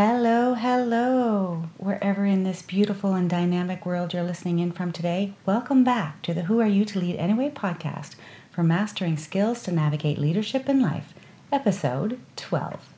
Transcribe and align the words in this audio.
Hello, 0.00 0.54
hello. 0.54 1.64
Wherever 1.76 2.24
in 2.24 2.44
this 2.44 2.62
beautiful 2.62 3.14
and 3.14 3.28
dynamic 3.28 3.84
world 3.84 4.14
you're 4.14 4.22
listening 4.22 4.60
in 4.60 4.70
from 4.70 4.92
today, 4.92 5.34
welcome 5.44 5.82
back 5.82 6.22
to 6.22 6.32
the 6.32 6.42
Who 6.42 6.60
Are 6.60 6.68
You 6.68 6.84
to 6.84 7.00
Lead 7.00 7.16
Anyway 7.16 7.50
podcast 7.50 8.14
for 8.52 8.62
mastering 8.62 9.16
skills 9.16 9.64
to 9.64 9.72
navigate 9.72 10.16
leadership 10.16 10.68
in 10.68 10.80
life, 10.80 11.14
episode 11.50 12.20
12. 12.36 12.94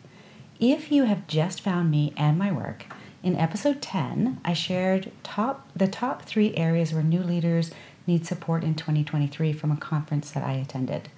If 0.61 0.93
you 0.93 1.05
have 1.05 1.27
just 1.27 1.63
found 1.63 1.91
me 1.91 2.13
and 2.19 2.37
my 2.37 2.53
work, 2.53 2.85
in 3.23 3.35
episode 3.35 3.81
10, 3.81 4.39
I 4.45 4.53
shared 4.53 5.11
top 5.23 5.71
the 5.75 5.89
top 5.89 6.25
3 6.25 6.55
areas 6.55 6.93
where 6.93 7.03
new 7.03 7.23
leaders 7.23 7.71
need 8.07 8.27
support 8.27 8.63
in 8.63 8.75
2023 8.75 9.55
from 9.55 9.73
a 9.73 9.77
conference 9.79 10.31
that 10.33 10.45
I 10.45 10.53
attended. 10.53 11.09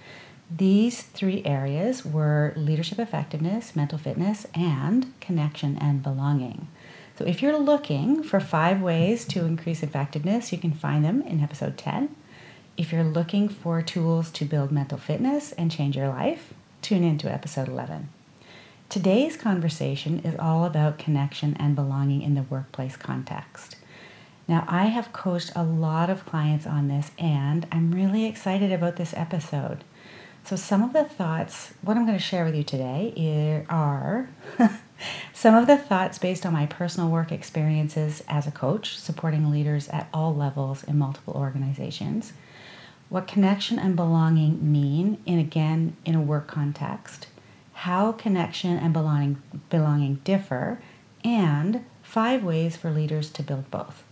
These 0.54 1.02
three 1.02 1.42
areas 1.46 2.04
were 2.04 2.52
leadership 2.56 2.98
effectiveness, 2.98 3.74
mental 3.74 3.96
fitness, 3.96 4.46
and 4.54 5.18
connection 5.18 5.79
and 5.79 6.02
belonging. 6.02 6.68
So, 7.16 7.24
if 7.24 7.40
you're 7.40 7.58
looking 7.58 8.22
for 8.22 8.38
five 8.38 8.82
ways 8.82 9.24
to 9.26 9.46
increase 9.46 9.82
effectiveness, 9.82 10.52
you 10.52 10.58
can 10.58 10.72
find 10.72 11.04
them 11.04 11.22
in 11.22 11.43
episode 11.43 11.79
10. 11.79 12.14
If 12.76 12.93
you're 12.93 13.04
looking 13.04 13.48
for 13.48 13.80
tools 13.80 14.30
to 14.32 14.44
build 14.44 14.72
mental 14.72 14.98
fitness 14.98 15.52
and 15.52 15.70
change 15.70 15.96
your 15.96 16.08
life, 16.08 16.52
tune 16.82 17.02
in 17.02 17.16
to 17.18 17.32
episode 17.32 17.68
11. 17.68 18.10
Today's 18.90 19.38
conversation 19.38 20.18
is 20.18 20.38
all 20.38 20.66
about 20.66 20.98
connection 20.98 21.57
and 21.58 21.74
belonging 21.74 22.21
in 22.21 22.34
the 22.34 22.43
workplace 22.43 22.96
context. 22.96 23.76
Now, 24.46 24.66
I 24.68 24.86
have 24.86 25.14
coached 25.14 25.52
a 25.57 25.62
lot 25.62 26.10
of 26.10 26.26
clients 26.26 26.66
on 26.66 26.88
this, 26.88 27.10
and 27.18 27.66
I'm 27.72 27.93
really 27.93 28.26
excited 28.26 28.71
about 28.71 28.96
this 28.96 29.14
episode. 29.16 29.84
So, 30.44 30.56
some 30.56 30.82
of 30.82 30.92
the 30.92 31.04
thoughts, 31.04 31.72
what 31.82 31.96
I'm 31.96 32.05
going 32.05 32.19
to 32.19 32.22
share 32.22 32.44
with 32.44 32.56
you 32.56 32.64
today 32.64 33.64
are 33.69 34.28
some 35.32 35.54
of 35.54 35.68
the 35.68 35.76
thoughts 35.76 36.18
based 36.18 36.44
on 36.44 36.52
my 36.52 36.66
personal 36.66 37.08
work 37.08 37.30
experiences 37.30 38.24
as 38.26 38.48
a 38.48 38.50
coach, 38.50 38.98
supporting 38.98 39.52
leaders 39.52 39.88
at 39.90 40.08
all 40.12 40.34
levels 40.34 40.82
in 40.82 40.98
multiple 40.98 41.34
organizations. 41.34 42.32
What 43.08 43.28
connection 43.28 43.78
and 43.78 43.94
belonging 43.94 44.72
mean, 44.72 45.18
in 45.26 45.38
again, 45.38 45.96
in 46.04 46.16
a 46.16 46.20
work 46.20 46.48
context, 46.48 47.28
how 47.72 48.10
connection 48.10 48.77
and 48.77 48.92
belonging, 48.92 49.40
belonging 49.70 50.16
differ, 50.24 50.82
and 51.22 51.84
five 52.02 52.42
ways 52.42 52.77
for 52.77 52.90
leaders 52.90 53.30
to 53.30 53.44
build 53.44 53.70
both. 53.70 54.02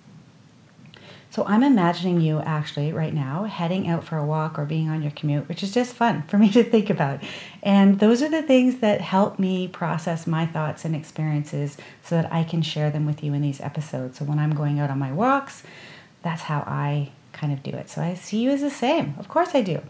So 1.31 1.45
I'm 1.47 1.62
imagining 1.62 2.20
you 2.20 2.41
actually 2.41 2.92
right 2.92 3.14
now 3.14 3.45
heading 3.45 3.89
out 3.89 4.03
for 4.03 4.17
a 4.17 4.25
walk 4.25 4.59
or 4.59 4.64
being 4.64 4.89
on 4.89 5.00
your 5.00 5.12
commute, 5.12 5.48
which 5.48 5.62
is 5.62 5.72
just 5.72 5.95
fun 5.95 6.25
for 6.25 6.39
me 6.39 6.50
to 6.50 6.64
think 6.64 6.91
about. 6.91 7.20
And 7.62 8.00
those 8.00 8.20
are 8.20 8.28
the 8.28 8.42
things 8.42 8.78
that 8.78 9.00
help 9.00 9.39
me 9.39 9.69
process 9.69 10.27
my 10.27 10.45
thoughts 10.45 10.84
and 10.84 10.97
experiences 10.97 11.77
so 12.03 12.17
that 12.17 12.33
I 12.33 12.42
can 12.42 12.62
share 12.62 12.91
them 12.91 13.06
with 13.06 13.22
you 13.22 13.33
in 13.33 13.42
these 13.42 13.61
episodes. 13.61 14.19
So 14.19 14.25
when 14.25 14.41
I'm 14.41 14.55
going 14.55 14.81
out 14.81 14.91
on 14.91 14.98
my 14.98 15.12
walks, 15.12 15.62
that's 16.22 16.42
how 16.42 16.64
I 16.67 17.12
kind 17.33 17.53
of 17.53 17.62
do 17.62 17.70
it. 17.70 17.89
So 17.89 18.03
I 18.03 18.15
see 18.15 18.41
you 18.41 18.50
as 18.50 18.61
the 18.61 18.70
same. 18.70 19.15
Of 19.19 19.28
course 19.28 19.55
I 19.55 19.62
do. 19.62 19.81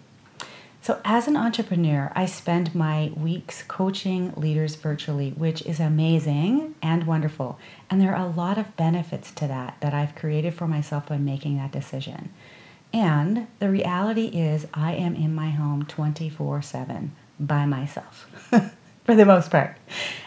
So, 0.82 0.98
as 1.04 1.28
an 1.28 1.36
entrepreneur, 1.36 2.10
I 2.16 2.24
spend 2.24 2.74
my 2.74 3.12
weeks 3.14 3.62
coaching 3.62 4.32
leaders 4.34 4.76
virtually, 4.76 5.30
which 5.32 5.60
is 5.62 5.78
amazing 5.78 6.74
and 6.80 7.06
wonderful. 7.06 7.58
And 7.90 8.00
there 8.00 8.14
are 8.14 8.26
a 8.26 8.30
lot 8.30 8.56
of 8.56 8.76
benefits 8.76 9.30
to 9.32 9.46
that 9.46 9.76
that 9.80 9.92
I've 9.92 10.14
created 10.14 10.54
for 10.54 10.66
myself 10.66 11.06
by 11.06 11.18
making 11.18 11.58
that 11.58 11.70
decision. 11.70 12.30
And 12.94 13.46
the 13.58 13.68
reality 13.68 14.26
is, 14.26 14.66
I 14.72 14.94
am 14.94 15.14
in 15.14 15.34
my 15.34 15.50
home 15.50 15.84
24 15.84 16.62
7 16.62 17.12
by 17.38 17.66
myself 17.66 18.26
for 19.04 19.14
the 19.14 19.26
most 19.26 19.50
part. 19.50 19.76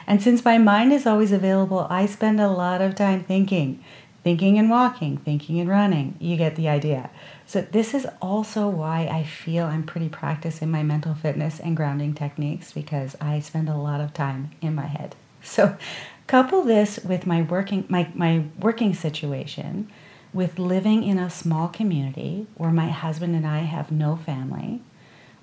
And 0.06 0.22
since 0.22 0.46
my 0.46 0.60
mind 0.60 0.94
is 0.94 1.08
always 1.08 1.32
available, 1.32 1.88
I 1.90 2.06
spend 2.06 2.40
a 2.40 2.48
lot 2.48 2.80
of 2.80 2.94
time 2.94 3.24
thinking, 3.24 3.84
thinking 4.24 4.60
and 4.60 4.70
walking, 4.70 5.18
thinking 5.18 5.60
and 5.60 5.70
running. 5.70 6.16
You 6.20 6.38
get 6.38 6.56
the 6.56 6.70
idea. 6.70 7.10
So, 7.54 7.62
this 7.62 7.94
is 7.94 8.08
also 8.20 8.68
why 8.68 9.02
I 9.02 9.22
feel 9.22 9.68
I'm 9.68 9.84
pretty 9.84 10.10
practiced 10.10 10.64
in 10.64 10.72
my 10.72 10.82
mental 10.82 11.14
fitness 11.14 11.60
and 11.60 11.78
grounding 11.78 12.16
techniques 12.16 12.72
because 12.72 13.16
I 13.22 13.42
spend 13.42 13.70
a 13.70 13.78
lot 13.78 14.02
of 14.02 14.12
time 14.12 14.50
in 14.60 14.74
my 14.74 14.88
head. 14.88 15.16
So, 15.44 15.78
couple 16.26 16.64
this 16.64 16.98
with 17.04 17.28
my 17.28 17.44
working 17.44 17.86
my, 17.90 18.10
my 18.16 18.46
working 18.60 18.96
situation 18.96 19.92
with 20.34 20.58
living 20.58 21.04
in 21.04 21.20
a 21.20 21.30
small 21.30 21.68
community 21.68 22.48
where 22.56 22.72
my 22.72 22.90
husband 22.90 23.36
and 23.36 23.46
I 23.46 23.60
have 23.60 23.92
no 23.92 24.16
family. 24.16 24.82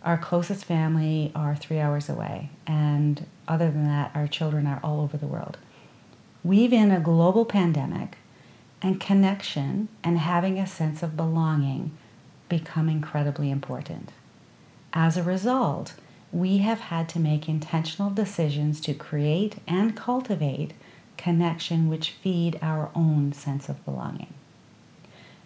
Our 0.02 0.18
closest 0.18 0.64
family 0.64 1.30
are 1.36 1.54
three 1.54 1.78
hours 1.78 2.08
away, 2.08 2.50
and 2.66 3.24
other 3.46 3.70
than 3.70 3.84
that, 3.84 4.10
our 4.16 4.26
children 4.26 4.66
are 4.66 4.80
all 4.82 5.00
over 5.00 5.16
the 5.16 5.28
world. 5.28 5.58
We've 6.42 6.72
in 6.72 6.90
a 6.90 6.98
global 6.98 7.44
pandemic 7.44 8.16
and 8.82 9.00
connection 9.00 9.88
and 10.02 10.18
having 10.18 10.58
a 10.58 10.66
sense 10.66 11.02
of 11.02 11.16
belonging 11.16 11.90
become 12.48 12.88
incredibly 12.88 13.50
important. 13.50 14.10
As 14.92 15.16
a 15.16 15.22
result, 15.22 15.94
we 16.32 16.58
have 16.58 16.80
had 16.80 17.08
to 17.10 17.20
make 17.20 17.48
intentional 17.48 18.10
decisions 18.10 18.80
to 18.82 18.94
create 18.94 19.56
and 19.66 19.96
cultivate 19.96 20.72
connection 21.16 21.88
which 21.88 22.12
feed 22.12 22.58
our 22.62 22.90
own 22.94 23.32
sense 23.32 23.68
of 23.68 23.84
belonging. 23.84 24.32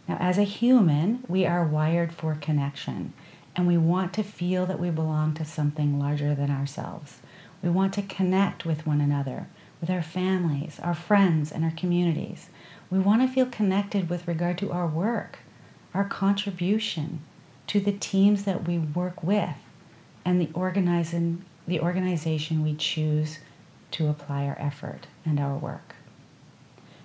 Now, 0.07 0.19
as 0.21 0.39
a 0.39 0.45
human, 0.45 1.25
we 1.29 1.47
are 1.47 1.67
wired 1.67 2.13
for 2.13 2.35
connection 2.35 3.13
and 3.57 3.67
we 3.67 3.79
want 3.79 4.13
to 4.15 4.23
feel 4.23 4.67
that 4.67 4.81
we 4.81 4.91
belong 4.91 5.35
to 5.35 5.45
something 5.45 5.99
larger 5.99 6.35
than 6.35 6.51
ourselves. 6.51 7.19
We 7.63 7.71
want 7.71 7.95
to 7.95 8.03
connect 8.03 8.65
with 8.65 8.87
one 8.87 9.01
another, 9.01 9.47
with 9.85 9.91
our 9.91 10.03
families, 10.03 10.81
our 10.83 10.95
friends, 10.95 11.53
and 11.53 11.63
our 11.63 11.71
communities. 11.71 12.49
We 12.89 12.99
want 12.99 13.21
to 13.21 13.29
feel 13.29 13.45
connected 13.45 14.09
with 14.09 14.27
regard 14.27 14.57
to 14.59 14.73
our 14.73 14.87
work, 14.87 15.41
our 15.93 16.07
contribution 16.07 17.21
to 17.67 17.81
the 17.81 17.93
teams 17.93 18.45
that 18.45 18.67
we 18.67 18.79
work 18.79 19.23
with, 19.23 19.57
and 20.25 20.41
the 20.41 20.49
organizing 20.55 21.45
the 21.69 21.81
organization 21.81 22.63
we 22.63 22.75
choose 22.75 23.41
to 23.91 24.09
apply 24.09 24.47
our 24.47 24.57
effort 24.59 25.07
and 25.27 25.39
our 25.39 25.55
work. 25.55 25.97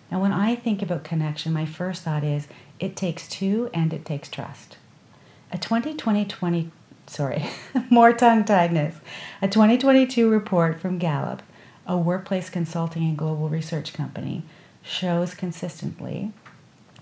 Now, 0.09 0.21
when 0.21 0.31
I 0.31 0.55
think 0.55 0.81
about 0.81 1.03
connection, 1.03 1.51
my 1.51 1.65
first 1.65 2.03
thought 2.03 2.23
is 2.23 2.47
it 2.79 2.95
takes 2.95 3.27
two 3.27 3.69
and 3.73 3.91
it 3.91 4.05
takes 4.05 4.29
trust. 4.29 4.77
A 5.51 5.57
2020 5.57 6.23
20, 6.23 6.71
sorry, 7.07 7.45
more 7.89 8.13
tongue 8.13 8.45
tiedness. 8.45 8.95
A 9.41 9.49
2022 9.49 10.29
report 10.29 10.79
from 10.79 10.97
Gallup, 10.97 11.41
a 11.89 11.97
workplace 11.97 12.51
consulting 12.51 13.01
and 13.01 13.17
global 13.17 13.49
research 13.49 13.93
company, 13.93 14.43
shows 14.83 15.33
consistently 15.33 16.31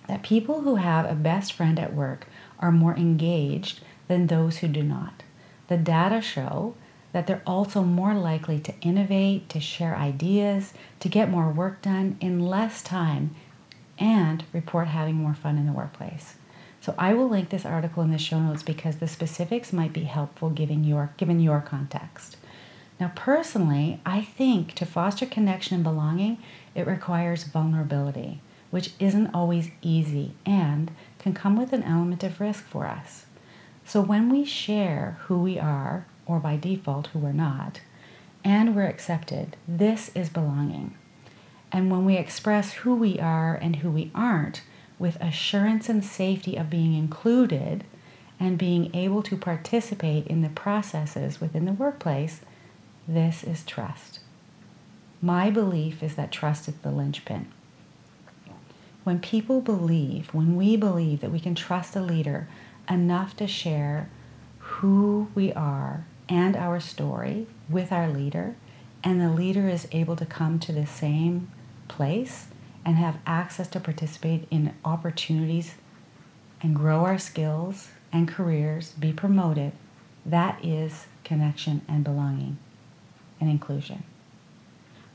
that 0.07 0.23
people 0.23 0.61
who 0.61 0.75
have 0.75 1.05
a 1.05 1.13
best 1.13 1.51
friend 1.51 1.77
at 1.77 1.93
work 1.93 2.25
are 2.59 2.71
more 2.71 2.95
engaged 2.95 3.81
than 4.07 4.27
those 4.27 4.59
who 4.59 4.67
do 4.69 4.81
not. 4.81 5.23
The 5.67 5.75
data 5.77 6.21
show 6.21 6.73
that 7.11 7.27
they're 7.27 7.41
also 7.45 7.83
more 7.83 8.13
likely 8.13 8.59
to 8.61 8.73
innovate, 8.79 9.49
to 9.49 9.59
share 9.59 9.97
ideas, 9.97 10.73
to 11.01 11.09
get 11.09 11.29
more 11.29 11.49
work 11.49 11.81
done 11.81 12.15
in 12.21 12.39
less 12.39 12.81
time, 12.81 13.35
and 13.99 14.45
report 14.53 14.87
having 14.87 15.15
more 15.15 15.33
fun 15.33 15.57
in 15.57 15.65
the 15.65 15.73
workplace. 15.73 16.35
So 16.79 16.95
I 16.97 17.13
will 17.13 17.27
link 17.27 17.49
this 17.49 17.65
article 17.65 18.03
in 18.03 18.11
the 18.11 18.17
show 18.17 18.39
notes 18.39 18.63
because 18.63 18.97
the 18.97 19.07
specifics 19.09 19.73
might 19.73 19.91
be 19.91 20.05
helpful 20.05 20.49
given 20.49 20.85
your 20.85 21.11
given 21.17 21.41
your 21.41 21.59
context. 21.59 22.37
Now 22.99 23.11
personally, 23.15 23.99
I 24.05 24.21
think 24.21 24.73
to 24.75 24.85
foster 24.85 25.25
connection 25.25 25.75
and 25.75 25.83
belonging, 25.83 26.37
it 26.75 26.87
requires 26.87 27.43
vulnerability 27.43 28.41
which 28.69 28.91
isn't 28.99 29.33
always 29.33 29.71
easy 29.81 30.33
and 30.45 30.91
can 31.19 31.33
come 31.33 31.57
with 31.57 31.73
an 31.73 31.83
element 31.83 32.23
of 32.23 32.41
risk 32.41 32.65
for 32.65 32.85
us. 32.85 33.25
So 33.85 34.01
when 34.01 34.29
we 34.29 34.43
share 34.43 35.17
who 35.23 35.41
we 35.41 35.57
are, 35.57 36.05
or 36.25 36.39
by 36.39 36.57
default 36.57 37.07
who 37.07 37.19
we're 37.19 37.31
not, 37.31 37.79
and 38.43 38.75
we're 38.75 38.87
accepted, 38.87 39.55
this 39.67 40.11
is 40.13 40.29
belonging. 40.29 40.95
And 41.71 41.89
when 41.91 42.05
we 42.05 42.17
express 42.17 42.73
who 42.73 42.95
we 42.95 43.19
are 43.19 43.55
and 43.55 43.77
who 43.77 43.89
we 43.89 44.11
aren't 44.13 44.61
with 44.99 45.21
assurance 45.21 45.89
and 45.89 46.03
safety 46.03 46.55
of 46.55 46.69
being 46.69 46.93
included 46.93 47.83
and 48.39 48.57
being 48.57 48.93
able 48.95 49.23
to 49.23 49.37
participate 49.37 50.27
in 50.27 50.41
the 50.41 50.49
processes 50.49 51.39
within 51.41 51.65
the 51.65 51.73
workplace, 51.73 52.41
this 53.07 53.43
is 53.43 53.63
trust. 53.63 54.19
My 55.21 55.49
belief 55.49 56.03
is 56.03 56.15
that 56.15 56.31
trust 56.31 56.67
is 56.67 56.75
the 56.75 56.91
linchpin 56.91 57.47
when 59.07 59.19
people 59.19 59.61
believe, 59.61 60.33
when 60.33 60.57
we 60.57 60.75
believe 60.75 61.21
that 61.21 61.31
we 61.31 61.39
can 61.39 61.55
trust 61.55 61.95
a 61.95 62.01
leader 62.01 62.45
enough 62.89 63.37
to 63.37 63.47
share 63.47 64.09
who 64.59 65.29
we 65.33 65.53
are 65.53 66.05
and 66.27 66.57
our 66.57 66.77
story 66.77 67.47
with 67.69 67.89
our 67.89 68.09
leader, 68.09 68.57
and 69.05 69.21
the 69.21 69.29
leader 69.29 69.69
is 69.69 69.87
able 69.93 70.17
to 70.17 70.25
come 70.25 70.59
to 70.59 70.73
the 70.73 70.85
same 70.85 71.49
place 71.87 72.47
and 72.83 72.97
have 72.97 73.17
access 73.25 73.69
to 73.69 73.79
participate 73.79 74.45
in 74.51 74.73
opportunities 74.83 75.75
and 76.61 76.75
grow 76.75 77.05
our 77.05 77.17
skills 77.17 77.91
and 78.11 78.27
careers, 78.27 78.91
be 78.99 79.13
promoted, 79.13 79.71
that 80.25 80.59
is 80.61 81.05
connection 81.23 81.81
and 81.87 82.03
belonging 82.03 82.57
and 83.39 83.49
inclusion. 83.49 84.03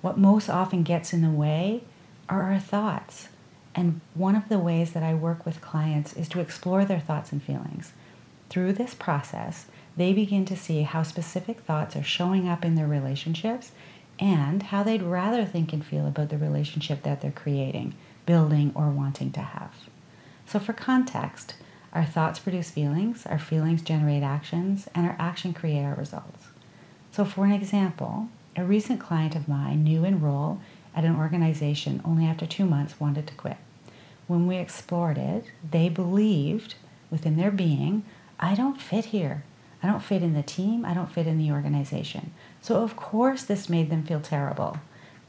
what 0.01 0.19
most 0.19 0.51
often 0.51 0.83
gets 0.83 1.13
in 1.13 1.23
the 1.23 1.31
way 1.31 1.81
are 2.29 2.43
our 2.51 2.59
thoughts. 2.59 3.29
And 3.75 4.01
one 4.15 4.35
of 4.35 4.49
the 4.49 4.59
ways 4.59 4.93
that 4.93 5.03
I 5.03 5.15
work 5.15 5.47
with 5.47 5.61
clients 5.61 6.13
is 6.15 6.29
to 6.31 6.41
explore 6.41 6.85
their 6.85 7.01
thoughts 7.01 7.33
and 7.33 7.43
feelings. 7.43 7.93
Through 8.51 8.73
this 8.75 8.95
process, 8.95 9.67
they 9.97 10.13
begin 10.13 10.45
to 10.47 10.57
see 10.57 10.83
how 10.83 11.03
specific 11.03 11.61
thoughts 11.61 11.97
are 11.97 12.03
showing 12.03 12.49
up 12.49 12.65
in 12.65 12.75
their 12.75 12.87
relationships 12.87 13.73
and 14.19 14.65
how 14.65 14.83
they'd 14.83 15.03
rather 15.03 15.45
think 15.45 15.73
and 15.73 15.85
feel 15.85 16.07
about 16.07 16.29
the 16.29 16.39
relationship 16.39 17.03
that 17.03 17.21
they're 17.21 17.31
creating, 17.31 17.95
building, 18.27 18.73
or 18.75 18.91
wanting 18.91 19.33
to 19.33 19.41
have. 19.41 19.75
So, 20.47 20.59
for 20.59 20.73
context, 20.73 21.55
our 21.93 22.05
thoughts 22.05 22.39
produce 22.39 22.71
feelings, 22.71 23.27
our 23.27 23.39
feelings 23.39 23.83
generate 23.83 24.23
actions, 24.23 24.89
and 24.95 25.07
our 25.07 25.17
action 25.19 25.53
create 25.55 25.83
our 25.83 25.95
results. 25.95 26.47
So, 27.13 27.27
for 27.27 27.45
an 27.45 27.53
example, 27.53 28.29
a 28.57 28.65
recent 28.65 28.99
client 28.99 29.37
of 29.37 29.47
mine, 29.47 29.85
new 29.85 30.03
enroll 30.03 30.61
at 30.97 31.05
an 31.05 31.15
organization 31.15 32.01
only 32.07 32.25
after 32.25 32.47
two 32.47 32.65
months, 32.65 32.99
wanted 32.99 33.27
to 33.27 33.35
quit. 33.35 33.59
When 34.27 34.47
we 34.47 34.57
explored 34.57 35.19
it, 35.19 35.45
they 35.71 35.91
believed 35.91 36.75
within 37.11 37.37
their 37.37 37.51
being, 37.51 38.05
I 38.41 38.55
don't 38.55 38.81
fit 38.81 39.07
here. 39.07 39.45
I 39.83 39.89
don't 39.89 40.03
fit 40.03 40.23
in 40.23 40.33
the 40.33 40.43
team. 40.43 40.87
I 40.87 40.95
don't 40.95 41.13
fit 41.13 41.27
in 41.27 41.37
the 41.37 41.53
organization. 41.53 42.33
So, 42.63 42.83
of 42.83 42.97
course, 42.97 43.43
this 43.43 43.69
made 43.69 43.91
them 43.91 44.05
feel 44.05 44.21
terrible. 44.21 44.79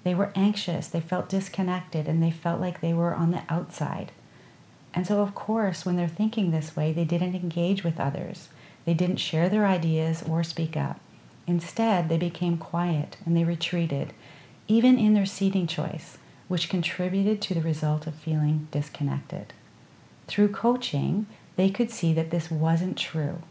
They 0.06 0.15
were 0.15 0.31
anxious, 0.35 0.88
they 0.88 1.01
felt 1.01 1.27
disconnected, 1.27 2.07
and 2.07 2.24
they 2.24 2.31
felt 2.31 2.62
like 2.62 2.80
they 2.80 2.94
were 2.94 3.13
on 3.13 3.31
the 3.31 3.44
outside. 3.50 4.13
And 4.94 5.06
so, 5.06 5.21
of 5.21 5.35
course, 5.35 5.85
when 5.85 5.97
they're 5.97 6.07
thinking 6.07 6.51
this 6.51 6.77
way, 6.77 6.94
they 6.94 7.06
didn't 7.06 7.35
engage 7.35 7.83
with 7.83 8.00
others. 8.00 8.47
They 8.85 8.94
didn't 8.94 9.18
share 9.18 9.50
their 9.50 9.65
ideas 9.65 10.24
or 10.24 10.44
speak 10.44 10.77
up. 10.77 11.00
Instead, 11.48 12.10
they 12.10 12.18
became 12.18 12.57
quiet 12.57 13.18
and 13.25 13.36
they 13.36 13.44
retreated, 13.44 14.13
even 14.68 14.98
in 14.98 15.13
their 15.13 15.25
seating 15.25 15.68
choice, 15.68 16.18
which 16.48 16.69
contributed 16.69 17.42
to 17.42 17.54
the 17.54 17.62
result 17.62 18.07
of 18.07 18.16
feeling 18.16 18.68
disconnected. 18.72 19.54
Through 20.28 20.50
coaching, 20.50 21.28
they 21.56 21.69
could 21.69 21.92
see 21.92 22.13
that 22.13 22.31
this 22.31 22.50
wasn't 22.50 22.98
true 22.98 23.42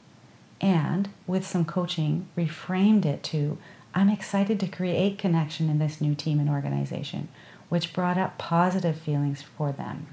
and 0.62 1.08
with 1.26 1.44
some 1.44 1.64
coaching, 1.64 2.28
reframed 2.38 3.04
it 3.04 3.22
to 3.24 3.58
I'm 3.94 4.08
excited 4.08 4.58
to 4.60 4.68
create 4.68 5.18
connection 5.18 5.68
in 5.68 5.78
this 5.78 6.00
new 6.00 6.14
team 6.14 6.38
and 6.38 6.48
organization, 6.48 7.28
which 7.68 7.92
brought 7.92 8.16
up 8.16 8.38
positive 8.38 8.96
feelings 8.96 9.42
for 9.42 9.72
them. 9.72 10.06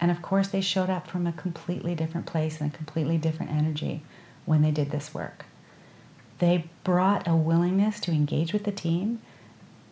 And 0.00 0.10
of 0.10 0.22
course, 0.22 0.48
they 0.48 0.60
showed 0.60 0.90
up 0.90 1.08
from 1.08 1.26
a 1.26 1.32
completely 1.32 1.94
different 1.94 2.26
place 2.26 2.60
and 2.60 2.72
a 2.72 2.76
completely 2.76 3.16
different 3.16 3.50
energy 3.50 4.02
when 4.44 4.62
they 4.62 4.70
did 4.70 4.90
this 4.90 5.14
work. 5.14 5.46
They 6.44 6.66
brought 6.84 7.26
a 7.26 7.34
willingness 7.34 7.98
to 8.00 8.12
engage 8.12 8.52
with 8.52 8.64
the 8.64 8.70
team. 8.70 9.22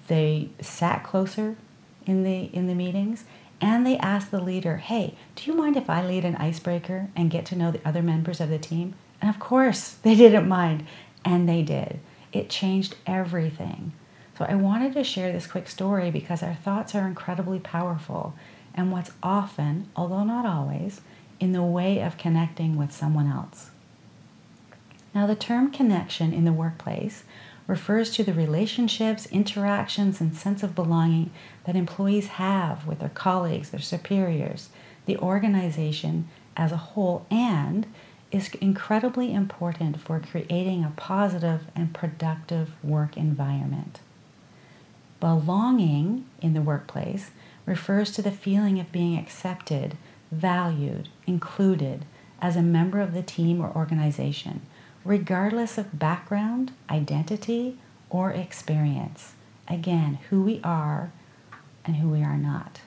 They 0.09 0.51
sat 0.61 1.03
closer 1.03 1.57
in 2.05 2.25
the 2.25 2.51
in 2.53 2.67
the 2.67 2.75
meetings 2.75 3.25
and 3.59 3.87
they 3.87 3.97
asked 3.97 4.31
the 4.31 4.39
leader, 4.39 4.77
"Hey, 4.77 5.15
do 5.35 5.51
you 5.51 5.57
mind 5.57 5.79
if 5.79 5.89
I 5.89 6.05
lead 6.05 6.27
an 6.27 6.37
icebreaker 6.37 7.09
and 7.17 7.31
get 7.31 7.47
to 7.47 7.57
know 7.57 7.71
the 7.71 7.81
other 7.89 8.03
members 8.03 8.39
of 8.39 8.51
the 8.51 8.59
team?" 8.59 8.93
And 9.23 9.31
of 9.31 9.41
course, 9.41 9.93
they 10.03 10.15
didn't 10.15 10.47
mind, 10.47 10.85
and 11.25 11.49
they 11.49 11.63
did. 11.63 12.01
It 12.35 12.51
changed 12.51 12.97
everything. 13.07 13.93
So 14.37 14.45
I 14.47 14.55
wanted 14.55 14.93
to 14.93 15.05
share 15.05 15.33
this 15.33 15.47
quick 15.47 15.71
story 15.71 16.11
because 16.11 16.43
our 16.43 16.55
thoughts 16.55 16.95
are 16.95 17.07
incredibly 17.07 17.61
powerful, 17.61 18.35
and 18.75 18.93
what's 18.93 19.13
often, 19.23 19.89
although 19.97 20.25
not 20.25 20.45
always, 20.45 21.01
in 21.41 21.53
the 21.53 21.63
way 21.63 22.01
of 22.01 22.19
connecting 22.19 22.77
with 22.77 22.93
someone 22.93 23.27
else. 23.27 23.72
Now, 25.15 25.27
the 25.27 25.37
term 25.37 25.71
connection 25.71 26.33
in 26.33 26.45
the 26.45 26.53
workplace 26.53 27.25
refers 27.67 28.11
to 28.13 28.25
the 28.25 28.33
relationships, 28.33 29.27
interactions, 29.27 30.21
and 30.21 30.35
sense 30.35 30.63
of 30.63 30.75
belonging 30.75 31.31
that 31.65 31.77
employees 31.77 32.29
have 32.29 32.87
with 32.87 33.01
their 33.01 33.09
colleagues, 33.09 33.71
their 33.71 33.81
superiors, 33.81 34.71
the 35.07 35.19
organization 35.19 36.29
as 36.57 36.73
a 36.73 36.77
whole, 36.77 37.27
and 37.31 37.87
is 38.31 38.49
incredibly 38.61 39.33
important 39.33 40.01
for 40.01 40.19
creating 40.19 40.85
a 40.85 40.93
positive 40.97 41.67
and 41.77 41.95
productive 41.95 42.73
work 42.83 43.17
environment. 43.17 44.01
Belonging 45.21 46.25
in 46.41 46.55
the 46.55 46.63
workplace 46.63 47.31
refers 47.67 48.11
to 48.13 48.23
the 48.23 48.33
feeling 48.33 48.81
of 48.81 48.91
being 48.91 49.19
accepted, 49.19 49.97
valued, 50.33 51.11
included 51.27 52.05
as 52.41 52.57
a 52.57 52.63
member 52.63 53.01
of 53.01 53.15
the 53.15 53.23
team 53.23 53.61
or 53.61 53.71
organization, 53.77 54.63
regardless 55.05 55.79
of 55.79 55.99
background, 55.99 56.73
identity, 56.91 57.79
or 58.11 58.31
experience. 58.31 59.33
Again, 59.69 60.19
who 60.31 60.43
we 60.43 60.61
are 60.63 61.13
and 61.85 61.97
who 61.97 62.09
we 62.09 62.23
are 62.23 62.37
not. 62.37 62.81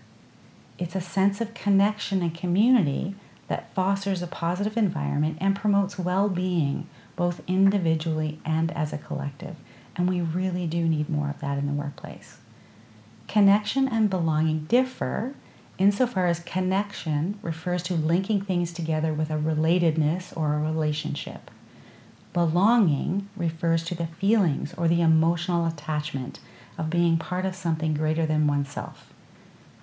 It's 0.77 0.95
a 0.95 1.01
sense 1.01 1.41
of 1.41 1.53
connection 1.53 2.21
and 2.21 2.35
community 2.35 3.15
that 3.47 3.73
fosters 3.73 4.21
a 4.21 4.27
positive 4.27 4.77
environment 4.77 5.37
and 5.39 5.55
promotes 5.55 5.99
well 5.99 6.29
being, 6.29 6.87
both 7.15 7.41
individually 7.47 8.39
and 8.45 8.71
as 8.71 8.91
a 8.91 8.97
collective. 8.97 9.55
And 9.95 10.09
we 10.09 10.21
really 10.21 10.67
do 10.67 10.85
need 10.85 11.09
more 11.09 11.29
of 11.29 11.39
that 11.41 11.57
in 11.57 11.67
the 11.67 11.73
workplace. 11.73 12.37
Connection 13.27 13.87
and 13.87 14.09
belonging 14.09 14.65
differ 14.65 15.35
insofar 15.77 16.27
as 16.27 16.39
connection 16.39 17.39
refers 17.41 17.83
to 17.83 17.93
linking 17.95 18.41
things 18.41 18.71
together 18.71 19.13
with 19.13 19.29
a 19.29 19.33
relatedness 19.33 20.35
or 20.35 20.53
a 20.53 20.59
relationship. 20.59 21.51
Belonging 22.35 23.29
refers 23.35 23.83
to 23.85 23.95
the 23.95 24.05
feelings 24.05 24.75
or 24.77 24.87
the 24.87 25.01
emotional 25.01 25.65
attachment 25.65 26.39
of 26.77 26.91
being 26.91 27.17
part 27.17 27.45
of 27.45 27.55
something 27.55 27.95
greater 27.95 28.27
than 28.27 28.45
oneself. 28.45 29.11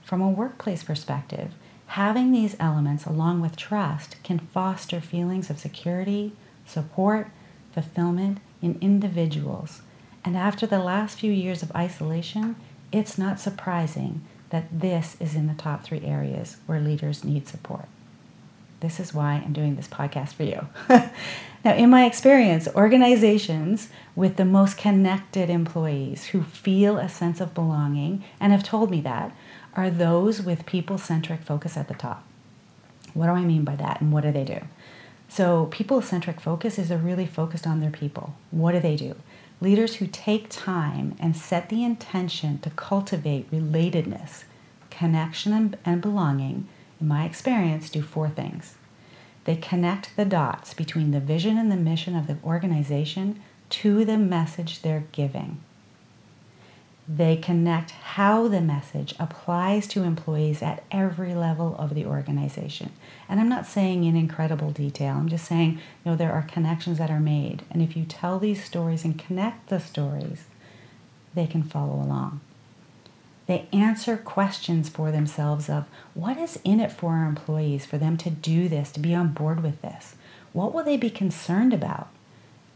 From 0.05 0.21
a 0.21 0.31
workplace 0.31 0.85
perspective, 0.85 1.55
Having 1.93 2.33
these 2.33 2.57
elements 2.59 3.05
along 3.05 3.43
with 3.43 3.55
trust 3.55 4.17
can 4.23 4.39
foster 4.39 4.99
feelings 4.99 5.51
of 5.51 5.59
security, 5.59 6.33
support, 6.65 7.29
fulfillment 7.73 8.39
in 8.63 8.79
individuals. 8.81 9.83
And 10.25 10.35
after 10.35 10.67
the 10.67 10.79
last 10.79 11.19
few 11.19 11.31
years 11.31 11.63
of 11.63 11.71
isolation, 11.73 12.57
it's 12.93 13.19
not 13.19 13.41
surprising 13.41 14.23
that 14.49 14.81
this 14.81 15.19
is 15.21 15.35
in 15.35 15.49
the 15.49 15.55
top 15.55 15.85
three 15.85 16.01
areas 16.03 16.57
where 16.65 16.81
leaders 16.81 17.25
need 17.25 17.47
support. 17.47 17.89
This 18.83 18.99
is 18.99 19.15
why 19.15 19.35
I'm 19.35 19.53
doing 19.53 19.77
this 19.77 19.87
podcast 19.87 20.35
for 20.35 20.43
you. 20.43 20.67
now, 21.65 21.73
in 21.73 21.89
my 21.89 22.05
experience, 22.05 22.67
organizations 22.75 23.89
with 24.17 24.37
the 24.37 24.45
most 24.45 24.77
connected 24.77 25.49
employees 25.49 26.27
who 26.27 26.43
feel 26.43 26.99
a 26.99 27.09
sense 27.09 27.41
of 27.41 27.55
belonging 27.55 28.25
and 28.41 28.51
have 28.53 28.65
told 28.65 28.91
me 28.91 29.01
that 29.03 29.35
are 29.75 29.89
those 29.89 30.43
with 30.43 30.67
people 30.67 30.99
centric 30.99 31.43
focus 31.43 31.77
at 31.77 31.87
the 31.87 31.95
top. 31.95 32.25
What 33.15 33.27
do 33.27 33.33
I 33.33 33.45
mean 33.45 33.63
by 33.63 33.77
that 33.77 34.01
and 34.01 34.13
what 34.13 34.25
do 34.25 34.33
they 34.33 34.45
do? 34.45 34.61
So, 35.29 35.67
people 35.67 36.03
centric 36.03 36.41
focus 36.41 36.77
is 36.77 36.89
they're 36.89 36.99
really 36.99 37.25
focused 37.25 37.69
on 37.69 37.79
their 37.79 37.91
people. 37.91 38.35
What 38.51 38.73
do 38.73 38.81
they 38.81 38.97
do? 38.97 39.15
Leaders 39.61 39.97
who 39.97 40.09
take 40.09 40.49
time 40.51 41.15
and 41.21 41.37
set 41.37 41.69
the 41.69 41.85
intention 41.85 42.59
to 42.59 42.71
cultivate 42.71 43.49
relatedness, 43.53 44.43
connection, 44.91 45.53
and, 45.53 45.79
and 45.85 46.03
belonging, 46.03 46.67
in 47.03 47.09
my 47.09 47.25
experience, 47.25 47.91
do 47.91 48.01
four 48.01 48.31
things. 48.31 48.77
They 49.45 49.57
connect 49.57 50.17
the 50.17 50.25
dots 50.25 50.73
between 50.73 51.11
the 51.11 51.21
vision 51.21 51.59
and 51.59 51.71
the 51.71 51.77
mission 51.77 52.15
of 52.15 52.29
the 52.29 52.39
organization 52.45 53.43
to 53.71 54.05
the 54.05 54.17
message 54.17 54.81
they're 54.81 55.05
giving. 55.11 55.61
They 57.09 57.37
connect 57.37 57.91
how 57.91 58.47
the 58.47 58.61
message 58.61 59.17
applies 59.19 59.89
to 59.89 60.05
employees 60.05 60.63
at 60.63 60.85
every 60.93 61.35
level 61.35 61.75
of 61.77 61.95
the 61.95 62.07
organization. 62.07 62.93
And 63.29 63.41
I'm 63.41 63.49
not 63.49 63.67
saying 63.67 64.05
in 64.05 64.15
incredible 64.15 64.71
detail, 64.71 65.17
I'm 65.17 65.29
just 65.29 65.47
saying, 65.47 65.73
you 65.73 66.11
know, 66.11 66.17
there 66.17 66.33
are 66.33 66.43
connections 66.43 66.99
that 66.99 67.11
are 67.11 67.19
made. 67.19 67.65
And 67.73 67.83
if 67.83 67.97
you 67.97 68.05
tell 68.05 68.39
these 68.39 68.65
stories 68.65 69.05
and 69.05 69.19
connect 69.19 69.69
the 69.69 69.81
stories, 69.81 70.45
they 71.35 71.49
can 71.49 71.65
follow 71.65 71.95
along. 71.95 72.41
They 73.47 73.69
answer 73.73 74.17
questions 74.17 74.89
for 74.89 75.11
themselves 75.11 75.69
of 75.69 75.85
what 76.15 76.39
is 76.39 76.61
in 76.65 76.81
it 76.81 76.93
for 76.93 77.13
our 77.13 77.27
employees 77.27 77.85
for 77.85 77.99
them 77.99 78.17
to 78.19 78.31
do 78.31 78.69
this, 78.69 78.93
to 78.93 79.01
be 79.01 79.15
on 79.15 79.33
board 79.33 79.63
with 79.63 79.83
this? 79.83 80.15
What 80.53 80.73
will 80.73 80.85
they 80.85 80.97
be 80.97 81.11
concerned 81.11 81.73
about? 81.73 82.09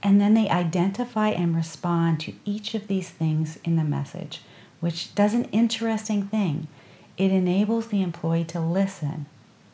And 0.03 0.21
then 0.21 0.35
they 0.35 0.49
identify 0.49 1.31
and 1.31 1.55
respond 1.55 2.21
to 2.21 2.35
each 2.45 2.75
of 2.75 2.89
these 2.89 3.11
things 3.11 3.59
in 3.65 3.77
the 3.77 3.85
message, 3.85 4.43
which 4.81 5.15
does 5.15 5.35
an 5.35 5.45
interesting 5.47 6.27
thing. 6.27 6.69
It 7.17 7.31
enables 7.31 7.89
the 7.89 8.03
employee 8.03 8.45
to 8.47 8.61
listen. 8.61 9.27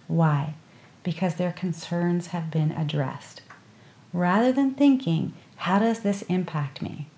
Why? 0.09 0.55
Because 1.03 1.35
their 1.35 1.53
concerns 1.53 2.29
have 2.29 2.51
been 2.51 2.71
addressed. 2.73 3.43
Rather 4.13 4.53
than 4.53 4.75
thinking, 4.75 5.33
how 5.57 5.79
does 5.79 6.01
this 6.01 6.23
impact 6.23 6.83
me? 6.83 7.09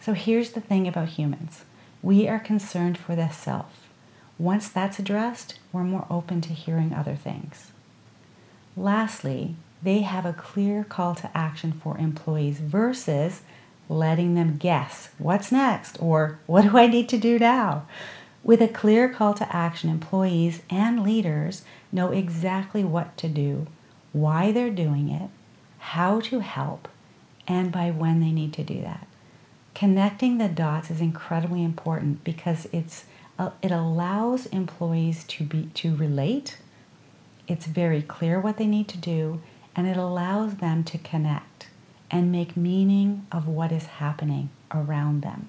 So 0.00 0.12
here's 0.12 0.52
the 0.52 0.60
thing 0.60 0.88
about 0.88 1.10
humans 1.10 1.64
we 2.02 2.28
are 2.28 2.40
concerned 2.40 2.98
for 2.98 3.14
the 3.14 3.28
self. 3.28 3.88
Once 4.38 4.68
that's 4.68 4.98
addressed, 4.98 5.58
we're 5.72 5.84
more 5.84 6.06
open 6.10 6.40
to 6.40 6.52
hearing 6.52 6.92
other 6.92 7.14
things. 7.14 7.70
Lastly, 8.76 9.54
they 9.82 10.00
have 10.00 10.26
a 10.26 10.32
clear 10.32 10.84
call 10.84 11.14
to 11.16 11.30
action 11.36 11.72
for 11.72 11.98
employees 11.98 12.58
versus 12.58 13.42
letting 13.88 14.34
them 14.34 14.56
guess 14.56 15.10
what's 15.18 15.52
next 15.52 15.96
or 16.00 16.38
what 16.46 16.62
do 16.62 16.78
I 16.78 16.86
need 16.86 17.08
to 17.10 17.18
do 17.18 17.38
now. 17.38 17.86
With 18.42 18.60
a 18.60 18.68
clear 18.68 19.08
call 19.08 19.34
to 19.34 19.54
action, 19.56 19.88
employees 19.88 20.62
and 20.68 21.02
leaders 21.02 21.62
know 21.92 22.10
exactly 22.10 22.82
what 22.82 23.16
to 23.18 23.28
do, 23.28 23.66
why 24.12 24.50
they're 24.50 24.70
doing 24.70 25.08
it, 25.08 25.30
how 25.78 26.20
to 26.20 26.40
help, 26.40 26.88
and 27.46 27.70
by 27.70 27.90
when 27.90 28.20
they 28.20 28.32
need 28.32 28.52
to 28.54 28.64
do 28.64 28.80
that. 28.82 29.06
Connecting 29.74 30.38
the 30.38 30.48
dots 30.48 30.90
is 30.90 31.00
incredibly 31.00 31.64
important 31.64 32.24
because 32.24 32.66
it's 32.72 33.04
uh, 33.38 33.50
it 33.62 33.70
allows 33.70 34.46
employees 34.46 35.24
to 35.24 35.44
be 35.44 35.70
to 35.74 35.96
relate. 35.96 36.58
It's 37.48 37.66
very 37.66 38.02
clear 38.02 38.38
what 38.38 38.58
they 38.58 38.66
need 38.66 38.88
to 38.88 38.98
do 38.98 39.40
and 39.74 39.86
it 39.86 39.96
allows 39.96 40.56
them 40.56 40.84
to 40.84 40.98
connect 40.98 41.68
and 42.10 42.30
make 42.30 42.56
meaning 42.56 43.26
of 43.32 43.48
what 43.48 43.72
is 43.72 43.86
happening 43.86 44.50
around 44.70 45.22
them. 45.22 45.48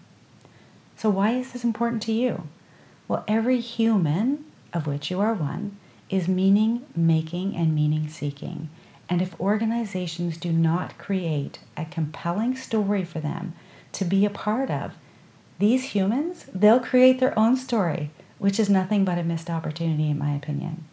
So 0.95 1.09
why 1.09 1.31
is 1.31 1.51
this 1.51 1.63
important 1.63 2.01
to 2.03 2.13
you? 2.13 2.47
Well, 3.07 3.25
every 3.27 3.59
human, 3.59 4.45
of 4.71 4.87
which 4.87 5.11
you 5.11 5.19
are 5.19 5.33
one, 5.33 5.77
is 6.09 6.27
meaning 6.27 6.85
making 6.95 7.55
and 7.55 7.75
meaning 7.75 8.07
seeking. 8.07 8.69
And 9.09 9.21
if 9.21 9.39
organizations 9.39 10.37
do 10.37 10.53
not 10.53 10.97
create 10.97 11.59
a 11.75 11.85
compelling 11.85 12.55
story 12.55 13.03
for 13.03 13.19
them 13.19 13.53
to 13.93 14.05
be 14.05 14.25
a 14.25 14.29
part 14.29 14.69
of, 14.69 14.93
these 15.59 15.91
humans, 15.91 16.45
they'll 16.53 16.79
create 16.79 17.19
their 17.19 17.37
own 17.37 17.55
story, 17.55 18.09
which 18.39 18.59
is 18.59 18.69
nothing 18.69 19.05
but 19.05 19.17
a 19.17 19.23
missed 19.23 19.49
opportunity, 19.49 20.09
in 20.09 20.17
my 20.17 20.35
opinion. 20.35 20.83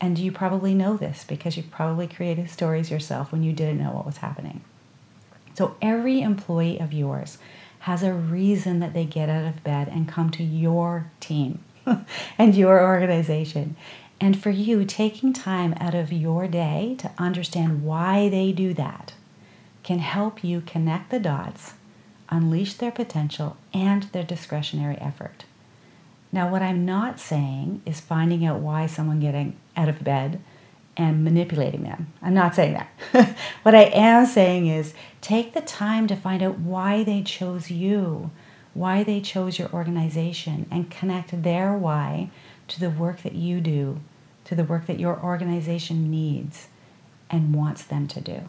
And 0.00 0.18
you 0.18 0.32
probably 0.32 0.74
know 0.74 0.96
this 0.96 1.24
because 1.24 1.56
you've 1.56 1.70
probably 1.70 2.08
created 2.08 2.50
stories 2.50 2.90
yourself 2.90 3.30
when 3.30 3.42
you 3.42 3.52
didn't 3.52 3.78
know 3.78 3.92
what 3.92 4.06
was 4.06 4.16
happening. 4.16 4.62
So 5.54 5.76
every 5.80 6.20
employee 6.20 6.80
of 6.80 6.92
yours 6.92 7.38
has 7.80 8.02
a 8.02 8.12
reason 8.12 8.80
that 8.80 8.94
they 8.94 9.04
get 9.04 9.28
out 9.28 9.44
of 9.44 9.62
bed 9.62 9.88
and 9.88 10.08
come 10.08 10.30
to 10.30 10.42
your 10.42 11.10
team 11.20 11.60
and 12.38 12.54
your 12.54 12.82
organization. 12.82 13.76
And 14.20 14.40
for 14.40 14.50
you, 14.50 14.84
taking 14.84 15.32
time 15.32 15.74
out 15.80 15.94
of 15.94 16.12
your 16.12 16.46
day 16.46 16.96
to 16.98 17.10
understand 17.18 17.84
why 17.84 18.28
they 18.28 18.52
do 18.52 18.72
that 18.74 19.14
can 19.82 19.98
help 19.98 20.44
you 20.44 20.60
connect 20.60 21.10
the 21.10 21.18
dots, 21.18 21.74
unleash 22.32 22.74
their 22.74 22.90
potential 22.90 23.58
and 23.74 24.04
their 24.04 24.24
discretionary 24.24 24.96
effort. 24.96 25.44
Now, 26.32 26.48
what 26.48 26.62
I'm 26.62 26.86
not 26.86 27.20
saying 27.20 27.82
is 27.84 28.00
finding 28.00 28.44
out 28.46 28.60
why 28.60 28.86
someone 28.86 29.20
getting 29.20 29.54
out 29.76 29.90
of 29.90 30.02
bed 30.02 30.40
and 30.96 31.22
manipulating 31.22 31.82
them. 31.82 32.12
I'm 32.22 32.32
not 32.32 32.54
saying 32.54 32.72
that. 32.72 33.36
what 33.62 33.74
I 33.74 33.82
am 33.82 34.24
saying 34.24 34.66
is 34.66 34.94
take 35.20 35.52
the 35.52 35.60
time 35.60 36.06
to 36.06 36.16
find 36.16 36.42
out 36.42 36.58
why 36.58 37.04
they 37.04 37.22
chose 37.22 37.70
you, 37.70 38.30
why 38.72 39.02
they 39.02 39.20
chose 39.20 39.58
your 39.58 39.70
organization, 39.70 40.66
and 40.70 40.90
connect 40.90 41.42
their 41.42 41.74
why 41.74 42.30
to 42.68 42.80
the 42.80 42.90
work 42.90 43.22
that 43.22 43.34
you 43.34 43.60
do, 43.60 44.00
to 44.44 44.54
the 44.54 44.64
work 44.64 44.86
that 44.86 45.00
your 45.00 45.20
organization 45.22 46.10
needs 46.10 46.68
and 47.28 47.54
wants 47.54 47.84
them 47.84 48.06
to 48.08 48.20
do. 48.22 48.48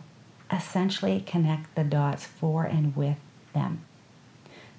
Essentially, 0.50 1.22
connect 1.26 1.76
the 1.76 1.84
dots 1.84 2.26
for 2.26 2.64
and 2.64 2.96
with 2.96 3.18
them. 3.54 3.82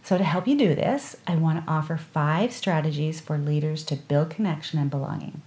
So, 0.02 0.18
to 0.18 0.24
help 0.24 0.46
you 0.46 0.56
do 0.56 0.74
this, 0.74 1.16
I 1.26 1.36
want 1.36 1.64
to 1.64 1.70
offer 1.70 1.96
five 1.96 2.52
strategies 2.52 3.20
for 3.20 3.38
leaders 3.38 3.84
to 3.84 3.96
build 3.96 4.30
connection 4.30 4.78
and 4.78 4.90
belonging. 4.90 5.40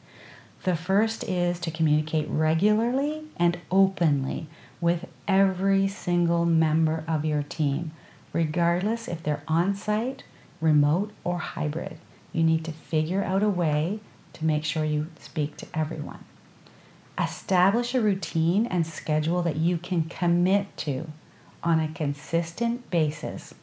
The 0.63 0.75
first 0.75 1.23
is 1.23 1.59
to 1.59 1.71
communicate 1.71 2.27
regularly 2.27 3.23
and 3.37 3.59
openly 3.69 4.47
with 4.81 5.05
every 5.27 5.87
single 5.87 6.45
member 6.45 7.03
of 7.07 7.23
your 7.23 7.43
team, 7.43 7.91
regardless 8.33 9.07
if 9.07 9.21
they're 9.21 9.43
on 9.47 9.75
site, 9.75 10.23
remote, 10.59 11.11
or 11.23 11.37
hybrid. 11.37 11.97
You 12.33 12.43
need 12.43 12.65
to 12.65 12.71
figure 12.71 13.23
out 13.23 13.43
a 13.43 13.49
way 13.49 13.99
to 14.33 14.45
make 14.45 14.63
sure 14.63 14.83
you 14.83 15.07
speak 15.19 15.57
to 15.57 15.67
everyone. 15.73 16.25
Establish 17.19 17.95
a 17.95 18.01
routine 18.01 18.65
and 18.67 18.85
schedule 18.85 19.41
that 19.43 19.55
you 19.55 19.77
can 19.77 20.03
commit 20.03 20.75
to 20.77 21.07
on 21.67 21.81
a 21.81 21.89
consistent 21.89 22.89
basis 22.89 23.53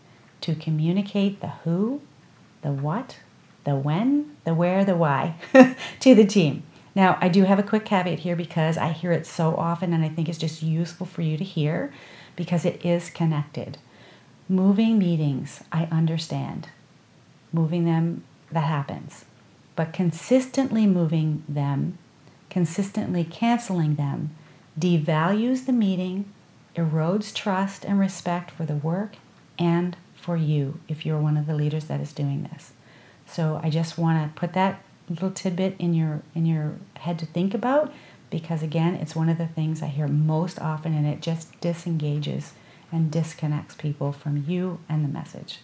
to 0.43 0.55
communicate 0.55 1.41
the 1.41 1.49
who, 1.65 2.03
the 2.61 2.71
what, 2.71 3.19
the 3.65 3.75
when, 3.75 4.37
the 4.45 4.53
where, 4.53 4.85
the 4.85 4.95
why 4.95 5.37
to 6.01 6.15
the 6.15 6.27
team. 6.27 6.63
Now, 6.95 7.17
I 7.23 7.29
do 7.29 7.45
have 7.45 7.59
a 7.59 7.63
quick 7.63 7.87
caveat 7.87 8.21
here 8.21 8.37
because 8.37 8.77
I 8.77 8.91
hear 8.91 9.11
it 9.11 9.27
so 9.27 9.57
often 9.57 9.95
and 9.95 10.05
I 10.05 10.11
think 10.11 10.29
it's 10.29 10.39
just 10.39 10.63
useful 10.63 11.07
for 11.07 11.23
you 11.23 11.39
to 11.39 11.45
hear 11.45 11.95
because 12.37 12.67
it 12.67 12.85
is 12.85 13.09
connected. 13.09 13.79
Moving 14.51 14.99
meetings, 14.99 15.65
I 15.73 15.85
understand. 15.85 16.69
Moving 17.55 17.87
them, 17.87 18.23
that 18.53 18.65
happens. 18.65 19.25
But 19.77 19.95
consistently 19.95 20.87
moving 20.87 21.43
them, 21.49 21.97
consistently 22.51 23.25
canceling 23.25 23.95
them, 23.95 24.37
devalues 24.79 25.65
the 25.65 25.73
meeting, 25.73 26.27
erodes 26.77 27.33
trust 27.35 27.85
and 27.85 27.99
respect 27.99 28.51
for 28.51 28.65
the 28.65 28.75
work 28.75 29.17
and 29.59 29.97
for 30.15 30.37
you 30.37 30.81
if 30.89 31.05
you're 31.05 31.21
one 31.21 31.37
of 31.37 31.47
the 31.47 31.55
leaders 31.55 31.85
that 31.85 32.01
is 32.01 32.13
doing 32.13 32.49
this. 32.53 32.73
So 33.27 33.61
I 33.63 33.71
just 33.71 33.99
want 33.99 34.23
to 34.23 34.39
put 34.39 34.53
that 34.55 34.83
little 35.09 35.31
tidbit 35.31 35.77
in 35.79 35.95
your 35.95 36.23
in 36.35 36.47
your 36.47 36.77
head 36.97 37.19
to 37.19 37.27
think 37.27 37.53
about 37.53 37.93
because 38.31 38.63
again 38.63 38.95
it's 38.95 39.15
one 39.15 39.29
of 39.29 39.37
the 39.37 39.47
things 39.47 39.83
i 39.83 39.87
hear 39.87 40.09
most 40.09 40.59
often 40.59 40.95
and 40.95 41.07
it 41.07 41.21
just 41.21 41.61
disengages 41.61 42.55
and 42.95 43.11
disconnects 43.11 43.75
people 43.75 44.13
from 44.13 44.45
you 44.47 44.79
and 44.89 45.05
the 45.05 45.09
message. 45.09 45.59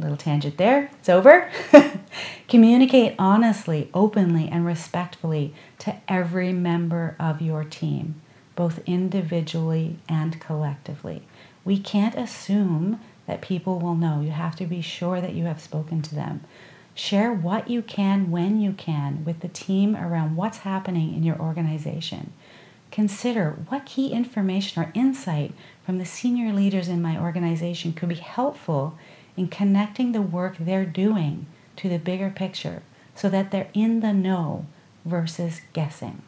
Little 0.00 0.16
tangent 0.16 0.56
there. 0.56 0.90
It's 0.98 1.08
over. 1.08 1.48
Communicate 2.48 3.14
honestly 3.18 3.88
openly 3.94 4.48
and 4.48 4.66
respectfully 4.66 5.54
to 5.78 5.96
every 6.08 6.52
member 6.52 7.14
of 7.20 7.40
your 7.40 7.62
team 7.62 8.20
both 8.56 8.80
individually 8.86 9.96
and 10.08 10.40
collectively 10.40 11.22
we 11.64 11.78
can't 11.78 12.14
assume 12.14 13.00
that 13.26 13.40
people 13.40 13.78
will 13.78 13.94
know 13.94 14.20
you 14.20 14.30
have 14.30 14.56
to 14.56 14.66
be 14.66 14.80
sure 14.80 15.20
that 15.20 15.34
you 15.34 15.44
have 15.44 15.60
spoken 15.60 16.02
to 16.02 16.14
them 16.14 16.40
Share 16.94 17.32
what 17.32 17.70
you 17.70 17.82
can 17.82 18.30
when 18.30 18.60
you 18.60 18.72
can 18.72 19.24
with 19.24 19.40
the 19.40 19.48
team 19.48 19.96
around 19.96 20.36
what's 20.36 20.58
happening 20.58 21.14
in 21.14 21.22
your 21.22 21.40
organization. 21.40 22.32
Consider 22.90 23.52
what 23.68 23.86
key 23.86 24.12
information 24.12 24.82
or 24.82 24.92
insight 24.94 25.54
from 25.84 25.98
the 25.98 26.04
senior 26.04 26.52
leaders 26.52 26.88
in 26.88 27.00
my 27.00 27.18
organization 27.18 27.92
could 27.92 28.08
be 28.08 28.16
helpful 28.16 28.98
in 29.36 29.48
connecting 29.48 30.12
the 30.12 30.20
work 30.20 30.56
they're 30.58 30.84
doing 30.84 31.46
to 31.76 31.88
the 31.88 31.98
bigger 31.98 32.28
picture 32.28 32.82
so 33.14 33.28
that 33.28 33.50
they're 33.50 33.70
in 33.72 34.00
the 34.00 34.12
know 34.12 34.66
versus 35.04 35.60
guessing. 35.72 36.22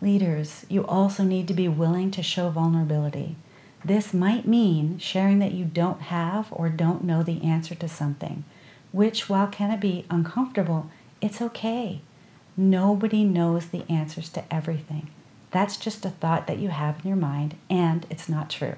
Leaders, 0.00 0.64
you 0.68 0.86
also 0.86 1.24
need 1.24 1.48
to 1.48 1.54
be 1.54 1.68
willing 1.68 2.10
to 2.12 2.22
show 2.22 2.50
vulnerability. 2.50 3.36
This 3.84 4.14
might 4.14 4.46
mean 4.46 4.98
sharing 4.98 5.38
that 5.40 5.52
you 5.52 5.64
don't 5.64 6.02
have 6.02 6.48
or 6.50 6.68
don't 6.68 7.04
know 7.04 7.22
the 7.22 7.42
answer 7.42 7.74
to 7.76 7.88
something 7.88 8.44
which, 8.92 9.28
while 9.28 9.46
can 9.46 9.70
it 9.70 9.80
be 9.80 10.04
uncomfortable, 10.10 10.90
it's 11.20 11.42
okay. 11.42 12.00
Nobody 12.56 13.24
knows 13.24 13.66
the 13.66 13.84
answers 13.90 14.28
to 14.30 14.52
everything. 14.52 15.10
That's 15.50 15.76
just 15.76 16.04
a 16.04 16.10
thought 16.10 16.46
that 16.46 16.58
you 16.58 16.68
have 16.68 17.00
in 17.00 17.08
your 17.08 17.16
mind, 17.16 17.56
and 17.70 18.06
it's 18.10 18.28
not 18.28 18.50
true. 18.50 18.76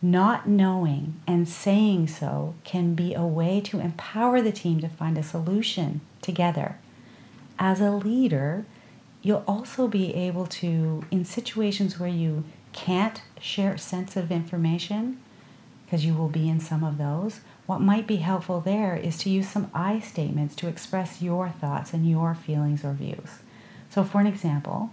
Not 0.00 0.48
knowing 0.48 1.20
and 1.26 1.48
saying 1.48 2.08
so 2.08 2.54
can 2.64 2.94
be 2.94 3.14
a 3.14 3.22
way 3.22 3.60
to 3.62 3.80
empower 3.80 4.42
the 4.42 4.52
team 4.52 4.80
to 4.80 4.88
find 4.88 5.16
a 5.16 5.22
solution 5.22 6.00
together. 6.20 6.76
As 7.58 7.80
a 7.80 7.92
leader, 7.92 8.64
you'll 9.22 9.44
also 9.46 9.88
be 9.88 10.14
able 10.14 10.46
to, 10.46 11.04
in 11.10 11.24
situations 11.24 11.98
where 11.98 12.08
you 12.08 12.44
can't 12.72 13.22
share 13.40 13.78
sensitive 13.78 14.30
information, 14.30 15.20
because 15.84 16.04
you 16.04 16.14
will 16.14 16.28
be 16.28 16.48
in 16.48 16.58
some 16.58 16.82
of 16.82 16.98
those, 16.98 17.40
what 17.66 17.80
might 17.80 18.06
be 18.06 18.16
helpful 18.16 18.60
there 18.60 18.96
is 18.96 19.18
to 19.18 19.30
use 19.30 19.48
some 19.48 19.70
I 19.72 20.00
statements 20.00 20.56
to 20.56 20.68
express 20.68 21.22
your 21.22 21.48
thoughts 21.48 21.92
and 21.92 22.08
your 22.08 22.34
feelings 22.34 22.84
or 22.84 22.92
views. 22.92 23.40
So, 23.90 24.02
for 24.02 24.20
an 24.20 24.26
example, 24.26 24.90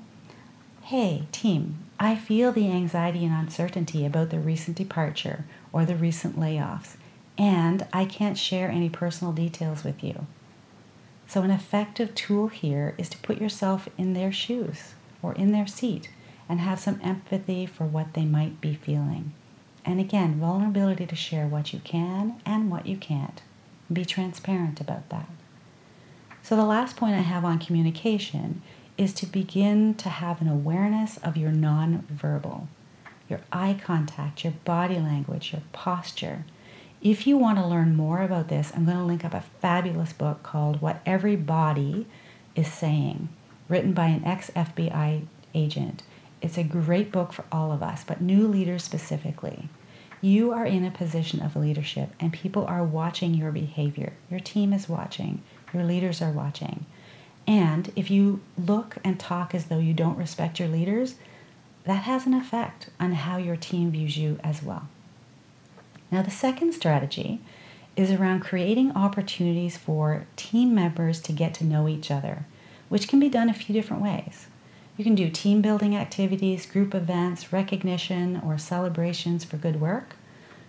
hey, 0.83 1.23
team, 1.31 1.77
I 1.99 2.15
feel 2.15 2.51
the 2.51 2.71
anxiety 2.71 3.25
and 3.25 3.33
uncertainty 3.33 4.05
about 4.05 4.29
the 4.29 4.39
recent 4.39 4.77
departure 4.77 5.45
or 5.73 5.85
the 5.85 5.95
recent 5.95 6.39
layoffs, 6.39 6.95
and 7.37 7.87
I 7.91 8.05
can't 8.05 8.37
share 8.37 8.69
any 8.69 8.89
personal 8.89 9.33
details 9.33 9.83
with 9.83 10.03
you. 10.03 10.27
So, 11.29 11.43
an 11.43 11.51
effective 11.51 12.15
tool 12.15 12.47
here 12.47 12.95
is 12.97 13.07
to 13.09 13.17
put 13.19 13.39
yourself 13.39 13.87
in 13.99 14.13
their 14.13 14.31
shoes 14.31 14.95
or 15.21 15.33
in 15.35 15.51
their 15.51 15.67
seat 15.67 16.09
and 16.49 16.59
have 16.59 16.79
some 16.79 16.99
empathy 17.03 17.67
for 17.67 17.83
what 17.85 18.15
they 18.15 18.25
might 18.25 18.59
be 18.59 18.73
feeling. 18.73 19.33
And 19.85 19.99
again, 19.99 20.39
vulnerability 20.39 21.05
to 21.05 21.15
share 21.15 21.45
what 21.45 21.71
you 21.71 21.81
can 21.81 22.41
and 22.47 22.71
what 22.71 22.87
you 22.87 22.97
can't. 22.97 23.43
Be 23.93 24.05
transparent 24.05 24.81
about 24.81 25.09
that. 25.09 25.29
So, 26.41 26.55
the 26.55 26.65
last 26.65 26.97
point 26.97 27.13
I 27.15 27.21
have 27.21 27.45
on 27.45 27.59
communication 27.59 28.63
is 28.97 29.13
to 29.13 29.27
begin 29.27 29.93
to 29.95 30.09
have 30.09 30.41
an 30.41 30.47
awareness 30.47 31.17
of 31.17 31.37
your 31.37 31.51
nonverbal. 31.51 32.65
your 33.29 33.41
eye 33.51 33.79
contact, 33.79 34.43
your 34.43 34.53
body 34.65 34.97
language, 34.97 35.53
your 35.53 35.61
posture. 35.73 36.43
If 37.01 37.25
you 37.25 37.37
want 37.37 37.57
to 37.57 37.65
learn 37.65 37.95
more 37.95 38.21
about 38.21 38.49
this, 38.49 38.73
I'm 38.75 38.83
going 38.83 38.97
to 38.97 39.03
link 39.03 39.23
up 39.23 39.33
a 39.33 39.45
fabulous 39.61 40.11
book 40.11 40.43
called 40.43 40.81
What 40.81 40.99
Every 41.05 41.37
Body 41.37 42.05
is 42.55 42.67
Saying, 42.67 43.29
written 43.69 43.93
by 43.93 44.07
an 44.07 44.25
ex 44.25 44.49
FBI 44.53 45.25
agent. 45.53 46.03
It's 46.41 46.57
a 46.57 46.63
great 46.63 47.09
book 47.09 47.31
for 47.31 47.45
all 47.53 47.71
of 47.71 47.81
us, 47.81 48.03
but 48.03 48.19
new 48.19 48.45
leaders 48.45 48.83
specifically. 48.83 49.69
You 50.19 50.51
are 50.51 50.65
in 50.65 50.83
a 50.83 50.91
position 50.91 51.41
of 51.41 51.55
leadership, 51.55 52.09
and 52.19 52.33
people 52.33 52.65
are 52.65 52.83
watching 52.83 53.33
your 53.33 53.53
behavior. 53.53 54.11
Your 54.29 54.41
team 54.41 54.73
is 54.73 54.89
watching, 54.89 55.41
your 55.73 55.85
leaders 55.85 56.21
are 56.21 56.31
watching. 56.31 56.85
And 57.47 57.93
if 57.95 58.11
you 58.11 58.41
look 58.57 58.97
and 59.05 59.17
talk 59.17 59.55
as 59.55 59.67
though 59.67 59.79
you 59.79 59.93
don't 59.93 60.17
respect 60.17 60.59
your 60.59 60.67
leaders, 60.67 61.15
that 61.85 62.03
has 62.03 62.25
an 62.25 62.33
effect 62.33 62.89
on 62.99 63.13
how 63.13 63.37
your 63.37 63.55
team 63.55 63.91
views 63.91 64.17
you 64.17 64.37
as 64.43 64.61
well. 64.61 64.89
Now, 66.11 66.21
the 66.21 66.31
second 66.31 66.73
strategy 66.73 67.41
is 67.95 68.11
around 68.11 68.39
creating 68.39 68.91
opportunities 68.93 69.77
for 69.77 70.25
team 70.35 70.73
members 70.73 71.19
to 71.21 71.31
get 71.31 71.53
to 71.55 71.65
know 71.65 71.87
each 71.87 72.09
other, 72.09 72.45
which 72.87 73.07
can 73.07 73.19
be 73.19 73.29
done 73.29 73.49
a 73.49 73.53
few 73.53 73.73
different 73.73 74.01
ways. 74.01 74.47
You 74.97 75.03
can 75.03 75.15
do 75.15 75.29
team 75.29 75.61
building 75.61 75.95
activities, 75.95 76.65
group 76.65 76.93
events, 76.93 77.53
recognition, 77.53 78.41
or 78.45 78.57
celebrations 78.57 79.43
for 79.43 79.57
good 79.57 79.79
work. 79.79 80.15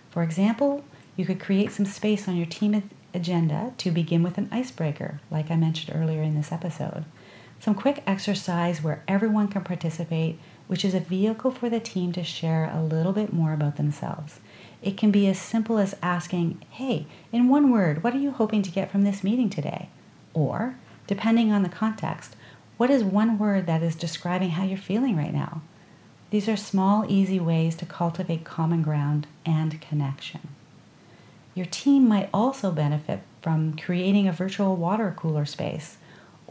For 0.09 0.23
example, 0.23 0.83
you 1.17 1.25
could 1.25 1.39
create 1.39 1.71
some 1.71 1.85
space 1.85 2.27
on 2.27 2.37
your 2.37 2.45
team 2.45 2.89
agenda 3.13 3.73
to 3.77 3.91
begin 3.91 4.23
with 4.23 4.37
an 4.37 4.47
icebreaker, 4.51 5.19
like 5.29 5.51
I 5.51 5.55
mentioned 5.55 5.97
earlier 5.97 6.21
in 6.21 6.35
this 6.35 6.51
episode. 6.51 7.05
Some 7.59 7.75
quick 7.75 8.03
exercise 8.07 8.81
where 8.81 9.03
everyone 9.07 9.47
can 9.47 9.63
participate, 9.63 10.39
which 10.67 10.83
is 10.83 10.93
a 10.93 10.99
vehicle 10.99 11.51
for 11.51 11.69
the 11.69 11.79
team 11.79 12.11
to 12.13 12.23
share 12.23 12.71
a 12.73 12.81
little 12.81 13.13
bit 13.13 13.33
more 13.33 13.53
about 13.53 13.75
themselves. 13.75 14.39
It 14.81 14.97
can 14.97 15.11
be 15.11 15.27
as 15.27 15.39
simple 15.39 15.77
as 15.77 15.95
asking, 16.01 16.61
Hey, 16.69 17.05
in 17.31 17.49
one 17.49 17.71
word, 17.71 18.03
what 18.03 18.13
are 18.13 18.19
you 18.19 18.31
hoping 18.31 18.61
to 18.63 18.71
get 18.71 18.91
from 18.91 19.03
this 19.03 19.23
meeting 19.23 19.49
today? 19.49 19.89
Or, 20.33 20.75
depending 21.07 21.51
on 21.51 21.63
the 21.63 21.69
context, 21.69 22.35
what 22.77 22.89
is 22.89 23.03
one 23.03 23.37
word 23.37 23.67
that 23.67 23.83
is 23.83 23.95
describing 23.95 24.51
how 24.51 24.63
you're 24.63 24.77
feeling 24.77 25.15
right 25.15 25.33
now? 25.33 25.61
These 26.31 26.47
are 26.47 26.57
small, 26.57 27.05
easy 27.07 27.39
ways 27.39 27.75
to 27.75 27.85
cultivate 27.85 28.43
common 28.43 28.81
ground 28.81 29.27
and 29.45 29.79
connection. 29.81 30.47
Your 31.53 31.65
team 31.65 32.07
might 32.07 32.29
also 32.33 32.71
benefit 32.71 33.19
from 33.41 33.75
creating 33.75 34.27
a 34.27 34.31
virtual 34.31 34.75
water 34.77 35.13
cooler 35.15 35.45
space 35.45 35.97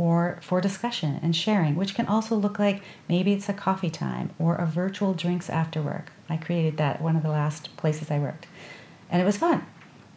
or 0.01 0.39
for 0.41 0.63
discussion 0.63 1.21
and 1.23 1.37
sharing, 1.37 1.77
which 1.77 1.95
can 1.95 2.07
also 2.07 2.35
look 2.35 2.59
like 2.59 2.83
maybe 3.07 3.35
it's 3.35 3.51
a 3.51 3.53
coffee 3.53 3.91
time 3.91 4.31
or 4.39 4.55
a 4.55 4.65
virtual 4.65 5.13
drinks 5.13 5.51
after 5.51 5.83
work. 5.83 6.11
I 6.27 6.39
created 6.39 6.79
that 6.79 6.97
at 6.97 7.03
one 7.03 7.17
of 7.17 7.23
the 7.23 7.29
last 7.29 7.77
places 7.77 8.11
I 8.11 8.19
worked, 8.19 8.47
and 9.11 9.21
it 9.21 9.27
was 9.27 9.37
fun. 9.37 9.67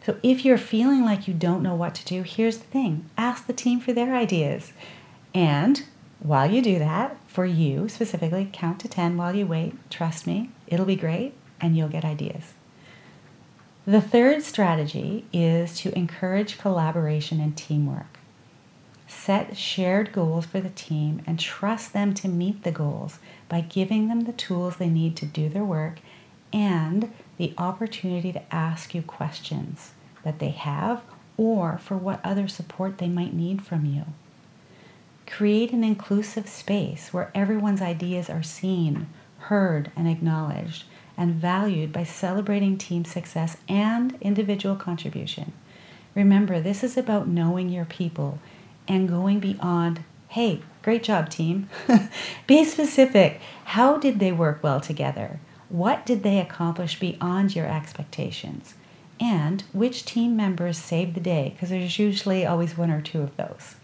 So 0.06 0.16
if 0.22 0.42
you're 0.42 0.56
feeling 0.56 1.04
like 1.04 1.28
you 1.28 1.34
don't 1.34 1.62
know 1.62 1.74
what 1.74 1.94
to 1.96 2.04
do, 2.06 2.22
here's 2.22 2.56
the 2.56 2.64
thing 2.64 3.10
ask 3.18 3.46
the 3.46 3.52
team 3.52 3.78
for 3.78 3.92
their 3.92 4.14
ideas. 4.14 4.72
And 5.34 5.82
while 6.18 6.50
you 6.50 6.62
do 6.62 6.78
that, 6.78 7.18
for 7.26 7.44
you 7.44 7.90
specifically, 7.90 8.48
count 8.54 8.80
to 8.80 8.88
10 8.88 9.18
while 9.18 9.36
you 9.36 9.46
wait. 9.46 9.74
Trust 9.90 10.26
me, 10.26 10.50
it'll 10.66 10.86
be 10.86 10.96
great 10.96 11.34
and 11.60 11.76
you'll 11.76 11.88
get 11.88 12.06
ideas. 12.06 12.54
The 13.86 14.00
third 14.00 14.42
strategy 14.42 15.26
is 15.30 15.76
to 15.80 15.94
encourage 15.94 16.56
collaboration 16.56 17.38
and 17.38 17.54
teamwork. 17.54 18.13
Set 19.14 19.56
shared 19.56 20.12
goals 20.12 20.44
for 20.44 20.60
the 20.60 20.70
team 20.70 21.22
and 21.26 21.38
trust 21.38 21.92
them 21.92 22.12
to 22.14 22.28
meet 22.28 22.62
the 22.62 22.72
goals 22.72 23.18
by 23.48 23.62
giving 23.62 24.08
them 24.08 24.24
the 24.24 24.32
tools 24.32 24.76
they 24.76 24.88
need 24.88 25.16
to 25.16 25.24
do 25.24 25.48
their 25.48 25.64
work 25.64 26.00
and 26.52 27.10
the 27.38 27.54
opportunity 27.56 28.32
to 28.32 28.54
ask 28.54 28.94
you 28.94 29.00
questions 29.02 29.92
that 30.24 30.40
they 30.40 30.50
have 30.50 31.02
or 31.36 31.78
for 31.78 31.96
what 31.96 32.20
other 32.22 32.46
support 32.46 32.98
they 32.98 33.08
might 33.08 33.32
need 33.32 33.62
from 33.62 33.86
you. 33.86 34.04
Create 35.26 35.72
an 35.72 35.82
inclusive 35.82 36.48
space 36.48 37.12
where 37.12 37.30
everyone's 37.34 37.80
ideas 37.80 38.28
are 38.28 38.42
seen, 38.42 39.08
heard, 39.38 39.90
and 39.96 40.06
acknowledged, 40.06 40.84
and 41.16 41.34
valued 41.34 41.92
by 41.92 42.04
celebrating 42.04 42.76
team 42.76 43.04
success 43.04 43.56
and 43.68 44.18
individual 44.20 44.76
contribution. 44.76 45.52
Remember, 46.14 46.60
this 46.60 46.84
is 46.84 46.96
about 46.96 47.26
knowing 47.26 47.70
your 47.70 47.86
people 47.86 48.38
and 48.86 49.08
going 49.08 49.40
beyond, 49.40 50.04
hey, 50.28 50.62
great 50.82 51.02
job, 51.02 51.28
team. 51.28 51.68
Be 52.46 52.64
specific. 52.64 53.40
How 53.64 53.96
did 53.96 54.18
they 54.18 54.32
work 54.32 54.62
well 54.62 54.80
together? 54.80 55.40
What 55.68 56.04
did 56.04 56.22
they 56.22 56.38
accomplish 56.38 56.98
beyond 56.98 57.56
your 57.56 57.66
expectations? 57.66 58.74
And 59.20 59.62
which 59.72 60.04
team 60.04 60.36
members 60.36 60.76
saved 60.76 61.14
the 61.14 61.20
day? 61.20 61.52
Because 61.54 61.70
there's 61.70 61.98
usually 61.98 62.44
always 62.44 62.76
one 62.76 62.90
or 62.90 63.00
two 63.00 63.22
of 63.22 63.36
those. 63.36 63.76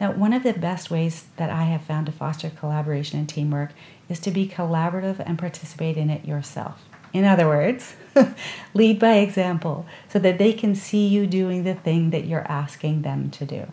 Now, 0.00 0.12
one 0.12 0.32
of 0.32 0.42
the 0.42 0.52
best 0.52 0.90
ways 0.90 1.26
that 1.36 1.50
I 1.50 1.64
have 1.64 1.82
found 1.82 2.06
to 2.06 2.12
foster 2.12 2.50
collaboration 2.50 3.18
and 3.18 3.28
teamwork 3.28 3.70
is 4.08 4.20
to 4.20 4.30
be 4.30 4.46
collaborative 4.48 5.18
and 5.18 5.38
participate 5.38 5.96
in 5.96 6.08
it 6.08 6.24
yourself. 6.24 6.84
In 7.12 7.24
other 7.24 7.48
words, 7.48 7.96
lead 8.74 8.98
by 8.98 9.14
example 9.14 9.86
so 10.08 10.18
that 10.18 10.38
they 10.38 10.52
can 10.52 10.74
see 10.74 11.06
you 11.06 11.26
doing 11.26 11.64
the 11.64 11.74
thing 11.74 12.10
that 12.10 12.26
you're 12.26 12.46
asking 12.50 13.02
them 13.02 13.30
to 13.30 13.44
do. 13.44 13.66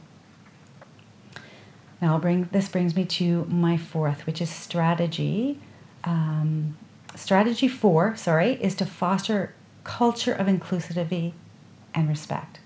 Now, 2.05 2.19
bring, 2.19 2.47
this 2.51 2.69
brings 2.69 2.95
me 2.95 3.03
to 3.05 3.45
my 3.45 3.77
fourth, 3.77 4.27
which 4.27 4.39
is 4.39 4.51
strategy. 4.51 5.59
Um, 6.03 6.77
strategy 7.15 7.67
four, 7.67 8.15
sorry, 8.15 8.61
is 8.61 8.75
to 8.75 8.85
foster 8.85 9.55
culture 9.83 10.31
of 10.31 10.45
inclusivity 10.45 11.33
and 11.95 12.07
respect. 12.07 12.59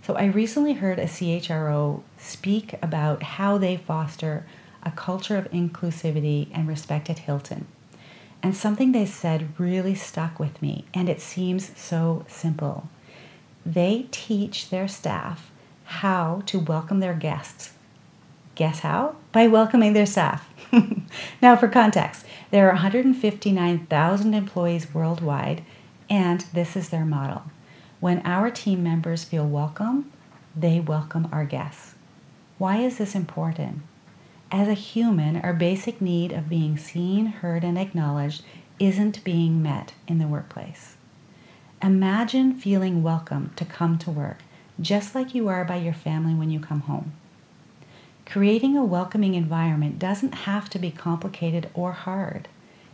So 0.00 0.14
I 0.14 0.24
recently 0.24 0.72
heard 0.72 0.98
a 0.98 1.04
CHRO 1.04 2.00
speak 2.16 2.76
about 2.80 3.22
how 3.22 3.58
they 3.58 3.76
foster 3.76 4.46
a 4.82 4.90
culture 4.92 5.36
of 5.36 5.50
inclusivity 5.50 6.48
and 6.54 6.66
respect 6.66 7.10
at 7.10 7.18
Hilton. 7.18 7.66
And 8.42 8.56
something 8.56 8.92
they 8.92 9.04
said 9.04 9.60
really 9.60 9.94
stuck 9.94 10.40
with 10.40 10.62
me, 10.62 10.86
and 10.94 11.10
it 11.10 11.20
seems 11.20 11.78
so 11.78 12.24
simple. 12.28 12.88
They 13.66 14.06
teach 14.10 14.70
their 14.70 14.88
staff 14.88 15.50
how 15.84 16.44
to 16.46 16.58
welcome 16.58 17.00
their 17.00 17.12
guests 17.12 17.72
Guess 18.56 18.80
how? 18.80 19.16
By 19.32 19.48
welcoming 19.48 19.92
their 19.92 20.06
staff. 20.06 20.48
now, 21.42 21.56
for 21.56 21.68
context, 21.68 22.24
there 22.50 22.66
are 22.66 22.72
159,000 22.72 24.34
employees 24.34 24.94
worldwide, 24.94 25.62
and 26.08 26.40
this 26.54 26.74
is 26.74 26.88
their 26.88 27.04
model. 27.04 27.42
When 28.00 28.22
our 28.24 28.50
team 28.50 28.82
members 28.82 29.24
feel 29.24 29.46
welcome, 29.46 30.10
they 30.56 30.80
welcome 30.80 31.28
our 31.30 31.44
guests. 31.44 31.96
Why 32.56 32.78
is 32.78 32.96
this 32.96 33.14
important? 33.14 33.82
As 34.50 34.68
a 34.68 34.74
human, 34.74 35.36
our 35.36 35.52
basic 35.52 36.00
need 36.00 36.32
of 36.32 36.48
being 36.48 36.78
seen, 36.78 37.26
heard, 37.26 37.62
and 37.62 37.78
acknowledged 37.78 38.42
isn't 38.78 39.22
being 39.22 39.62
met 39.62 39.92
in 40.08 40.16
the 40.16 40.26
workplace. 40.26 40.96
Imagine 41.82 42.54
feeling 42.54 43.02
welcome 43.02 43.52
to 43.56 43.66
come 43.66 43.98
to 43.98 44.10
work, 44.10 44.38
just 44.80 45.14
like 45.14 45.34
you 45.34 45.48
are 45.48 45.64
by 45.66 45.76
your 45.76 45.92
family 45.92 46.32
when 46.32 46.50
you 46.50 46.58
come 46.58 46.80
home. 46.80 47.12
Creating 48.26 48.76
a 48.76 48.84
welcoming 48.84 49.34
environment 49.34 50.00
doesn't 50.00 50.34
have 50.34 50.68
to 50.68 50.80
be 50.80 50.90
complicated 50.90 51.70
or 51.74 51.92
hard. 51.92 52.48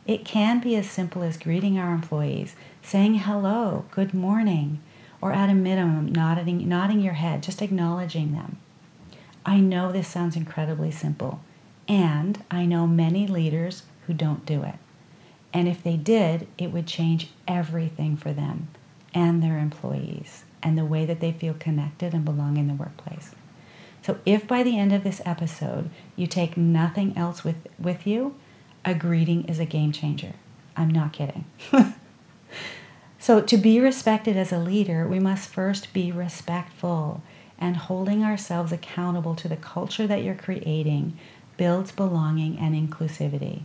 It 0.06 0.26
can 0.26 0.60
be 0.60 0.76
as 0.76 0.88
simple 0.88 1.22
as 1.22 1.38
greeting 1.38 1.78
our 1.78 1.94
employees, 1.94 2.54
saying 2.82 3.14
hello, 3.14 3.86
good 3.92 4.12
morning, 4.12 4.80
or 5.22 5.32
at 5.32 5.48
a 5.48 5.54
minimum, 5.54 6.12
nodding, 6.12 6.68
nodding 6.68 7.00
your 7.00 7.14
head, 7.14 7.42
just 7.42 7.62
acknowledging 7.62 8.32
them. 8.32 8.58
I 9.44 9.58
know 9.58 9.90
this 9.90 10.06
sounds 10.06 10.36
incredibly 10.36 10.90
simple, 10.90 11.40
and 11.88 12.44
I 12.50 12.66
know 12.66 12.86
many 12.86 13.26
leaders 13.26 13.84
who 14.06 14.12
don't 14.12 14.44
do 14.44 14.62
it. 14.62 14.74
And 15.52 15.66
if 15.66 15.82
they 15.82 15.96
did, 15.96 16.46
it 16.58 16.72
would 16.72 16.86
change 16.86 17.30
everything 17.48 18.16
for 18.16 18.32
them 18.32 18.68
and 19.14 19.42
their 19.42 19.58
employees 19.58 20.44
and 20.62 20.76
the 20.76 20.84
way 20.84 21.06
that 21.06 21.20
they 21.20 21.32
feel 21.32 21.54
connected 21.54 22.12
and 22.12 22.24
belong 22.24 22.58
in 22.58 22.68
the 22.68 22.74
workplace. 22.74 23.34
So 24.02 24.18
if 24.26 24.46
by 24.48 24.62
the 24.62 24.78
end 24.78 24.92
of 24.92 25.04
this 25.04 25.22
episode 25.24 25.88
you 26.16 26.26
take 26.26 26.56
nothing 26.56 27.16
else 27.16 27.44
with, 27.44 27.56
with 27.78 28.06
you, 28.06 28.34
a 28.84 28.94
greeting 28.94 29.44
is 29.44 29.60
a 29.60 29.64
game 29.64 29.92
changer. 29.92 30.34
I'm 30.76 30.90
not 30.90 31.12
kidding. 31.12 31.44
so 33.18 33.40
to 33.40 33.56
be 33.56 33.78
respected 33.78 34.36
as 34.36 34.52
a 34.52 34.58
leader, 34.58 35.06
we 35.06 35.20
must 35.20 35.48
first 35.48 35.92
be 35.92 36.10
respectful 36.10 37.22
and 37.58 37.76
holding 37.76 38.24
ourselves 38.24 38.72
accountable 38.72 39.36
to 39.36 39.46
the 39.46 39.56
culture 39.56 40.06
that 40.08 40.24
you're 40.24 40.34
creating 40.34 41.16
builds 41.56 41.92
belonging 41.92 42.58
and 42.58 42.74
inclusivity. 42.74 43.62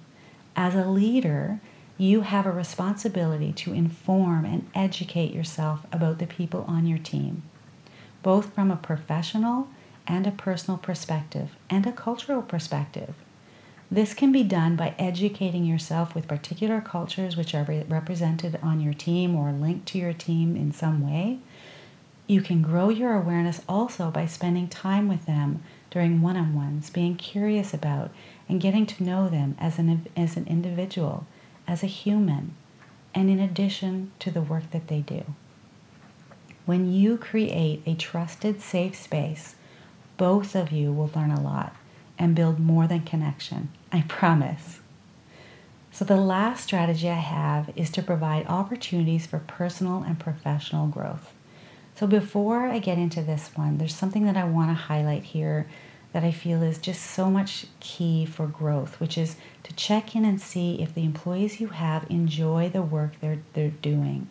As 0.56 0.76
a 0.76 0.86
leader, 0.86 1.60
you 1.98 2.22
have 2.22 2.46
a 2.46 2.52
responsibility 2.52 3.52
to 3.54 3.74
inform 3.74 4.46
and 4.46 4.70
educate 4.76 5.34
yourself 5.34 5.88
about 5.92 6.20
the 6.20 6.28
people 6.28 6.64
on 6.68 6.86
your 6.86 7.00
team, 7.00 7.42
both 8.22 8.54
from 8.54 8.70
a 8.70 8.76
professional 8.76 9.70
and 10.08 10.26
a 10.26 10.32
personal 10.32 10.78
perspective 10.78 11.56
and 11.70 11.86
a 11.86 11.92
cultural 11.92 12.42
perspective. 12.42 13.14
This 13.92 14.14
can 14.14 14.32
be 14.32 14.44
done 14.44 14.76
by 14.76 14.96
educating 14.98 15.64
yourself 15.64 16.14
with 16.14 16.28
particular 16.28 16.82
cultures 16.82 17.38
which 17.38 17.54
are 17.54 17.64
re- 17.64 17.86
represented 17.88 18.60
on 18.62 18.82
your 18.82 18.94
team 18.94 19.36
or 19.36 19.52
linked 19.52 19.86
to 19.88 19.98
your 19.98 20.14
team 20.14 20.56
in 20.56 20.72
some 20.74 21.10
way. 21.10 21.40
You 22.28 22.42
can 22.42 22.62
grow 22.62 22.90
your 22.90 23.14
awareness 23.14 23.62
also 23.70 24.12
by 24.12 24.26
spending 24.26 24.68
time 24.68 25.08
with 25.08 25.26
them 25.26 25.64
during 25.90 26.22
one 26.22 26.36
on 26.36 26.54
ones, 26.54 26.90
being 26.90 27.16
curious 27.16 27.74
about 27.74 28.12
and 28.50 28.60
getting 28.60 28.86
to 28.86 29.04
know 29.04 29.30
them 29.30 29.56
as 29.60 29.80
an, 29.80 30.06
as 30.18 30.36
an 30.36 30.46
individual, 30.48 31.26
as 31.66 31.84
a 31.84 31.88
human, 31.88 32.54
and 33.16 33.30
in 33.30 33.40
addition 33.40 34.12
to 34.20 34.30
the 34.30 34.42
work 34.42 34.70
that 34.72 34.90
they 34.90 35.00
do. 35.00 35.24
When 36.66 36.92
you 36.92 37.18
create 37.18 37.82
a 37.86 37.96
trusted, 37.96 38.62
safe 38.62 38.96
space, 38.96 39.56
both 40.18 40.56
of 40.56 40.72
you 40.72 40.92
will 40.92 41.12
learn 41.16 41.32
a 41.32 41.42
lot 41.42 41.76
and 42.18 42.36
build 42.36 42.60
more 42.60 42.88
than 42.88 43.02
connection. 43.02 43.70
I 43.92 44.02
promise. 44.08 44.80
So, 45.92 46.06
the 46.06 46.18
last 46.18 46.64
strategy 46.64 47.10
I 47.10 47.16
have 47.16 47.72
is 47.76 47.90
to 47.92 48.04
provide 48.04 48.46
opportunities 48.48 49.26
for 49.26 49.40
personal 49.40 50.04
and 50.04 50.20
professional 50.20 50.88
growth. 50.88 51.34
So, 51.96 52.06
before 52.06 52.68
I 52.68 52.80
get 52.80 53.00
into 53.00 53.22
this 53.22 53.52
one, 53.56 53.78
there's 53.78 53.96
something 53.96 54.26
that 54.26 54.38
I 54.38 54.44
want 54.44 54.70
to 54.70 54.76
highlight 54.76 55.24
here 55.24 55.68
that 56.14 56.24
I 56.24 56.32
feel 56.32 56.62
is 56.64 56.78
just 56.78 57.02
so 57.02 57.30
much 57.30 57.66
key 57.80 58.26
for 58.26 58.48
growth, 58.48 59.00
which 59.00 59.18
is 59.18 59.36
to 59.64 59.74
check 59.74 60.16
in 60.16 60.26
and 60.26 60.40
see 60.40 60.82
if 60.82 60.94
the 60.94 61.04
employees 61.04 61.60
you 61.60 61.68
have 61.68 62.06
enjoy 62.10 62.70
the 62.70 62.82
work 62.82 63.14
they're, 63.20 63.40
they're 63.54 63.70
doing 63.70 64.30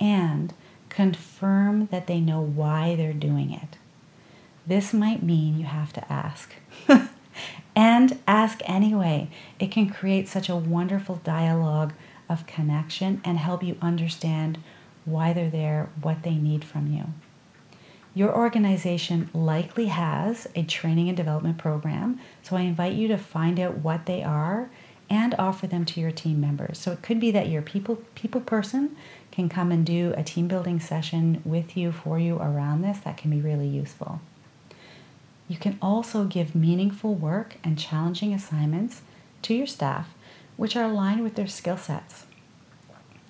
and 0.00 0.52
confirm 0.88 1.86
that 1.86 2.06
they 2.06 2.20
know 2.20 2.40
why 2.40 2.94
they're 2.94 3.12
doing 3.12 3.52
it. 3.52 3.76
This 4.66 4.92
might 4.92 5.22
mean 5.22 5.58
you 5.58 5.66
have 5.66 5.92
to 5.94 6.12
ask. 6.12 6.54
and 7.76 8.18
ask 8.26 8.60
anyway. 8.64 9.28
It 9.58 9.70
can 9.70 9.90
create 9.90 10.28
such 10.28 10.48
a 10.48 10.56
wonderful 10.56 11.16
dialogue 11.16 11.92
of 12.28 12.46
connection 12.46 13.20
and 13.24 13.38
help 13.38 13.62
you 13.62 13.76
understand 13.82 14.58
why 15.04 15.32
they're 15.32 15.50
there, 15.50 15.90
what 16.00 16.22
they 16.22 16.34
need 16.34 16.64
from 16.64 16.92
you. 16.92 17.04
Your 18.14 18.34
organization 18.34 19.28
likely 19.34 19.86
has 19.86 20.46
a 20.54 20.62
training 20.62 21.08
and 21.08 21.16
development 21.16 21.58
program, 21.58 22.20
so 22.42 22.56
I 22.56 22.60
invite 22.60 22.94
you 22.94 23.08
to 23.08 23.18
find 23.18 23.58
out 23.58 23.78
what 23.78 24.06
they 24.06 24.22
are 24.22 24.70
and 25.10 25.34
offer 25.34 25.66
them 25.66 25.84
to 25.84 26.00
your 26.00 26.12
team 26.12 26.40
members. 26.40 26.78
So 26.78 26.92
it 26.92 27.02
could 27.02 27.20
be 27.20 27.32
that 27.32 27.48
your 27.48 27.60
people 27.60 27.96
people 28.14 28.40
person 28.40 28.96
can 29.30 29.48
come 29.48 29.72
and 29.72 29.84
do 29.84 30.14
a 30.16 30.22
team 30.22 30.46
building 30.46 30.78
session 30.78 31.42
with 31.44 31.76
you 31.76 31.90
for 31.90 32.18
you 32.18 32.36
around 32.36 32.82
this. 32.82 32.98
That 33.00 33.16
can 33.16 33.30
be 33.30 33.40
really 33.40 33.68
useful. 33.68 34.20
You 35.46 35.58
can 35.58 35.78
also 35.82 36.24
give 36.24 36.54
meaningful 36.54 37.14
work 37.14 37.56
and 37.62 37.78
challenging 37.78 38.32
assignments 38.32 39.02
to 39.42 39.54
your 39.54 39.66
staff, 39.66 40.08
which 40.56 40.74
are 40.74 40.84
aligned 40.84 41.22
with 41.22 41.34
their 41.34 41.46
skill 41.46 41.76
sets. 41.76 42.24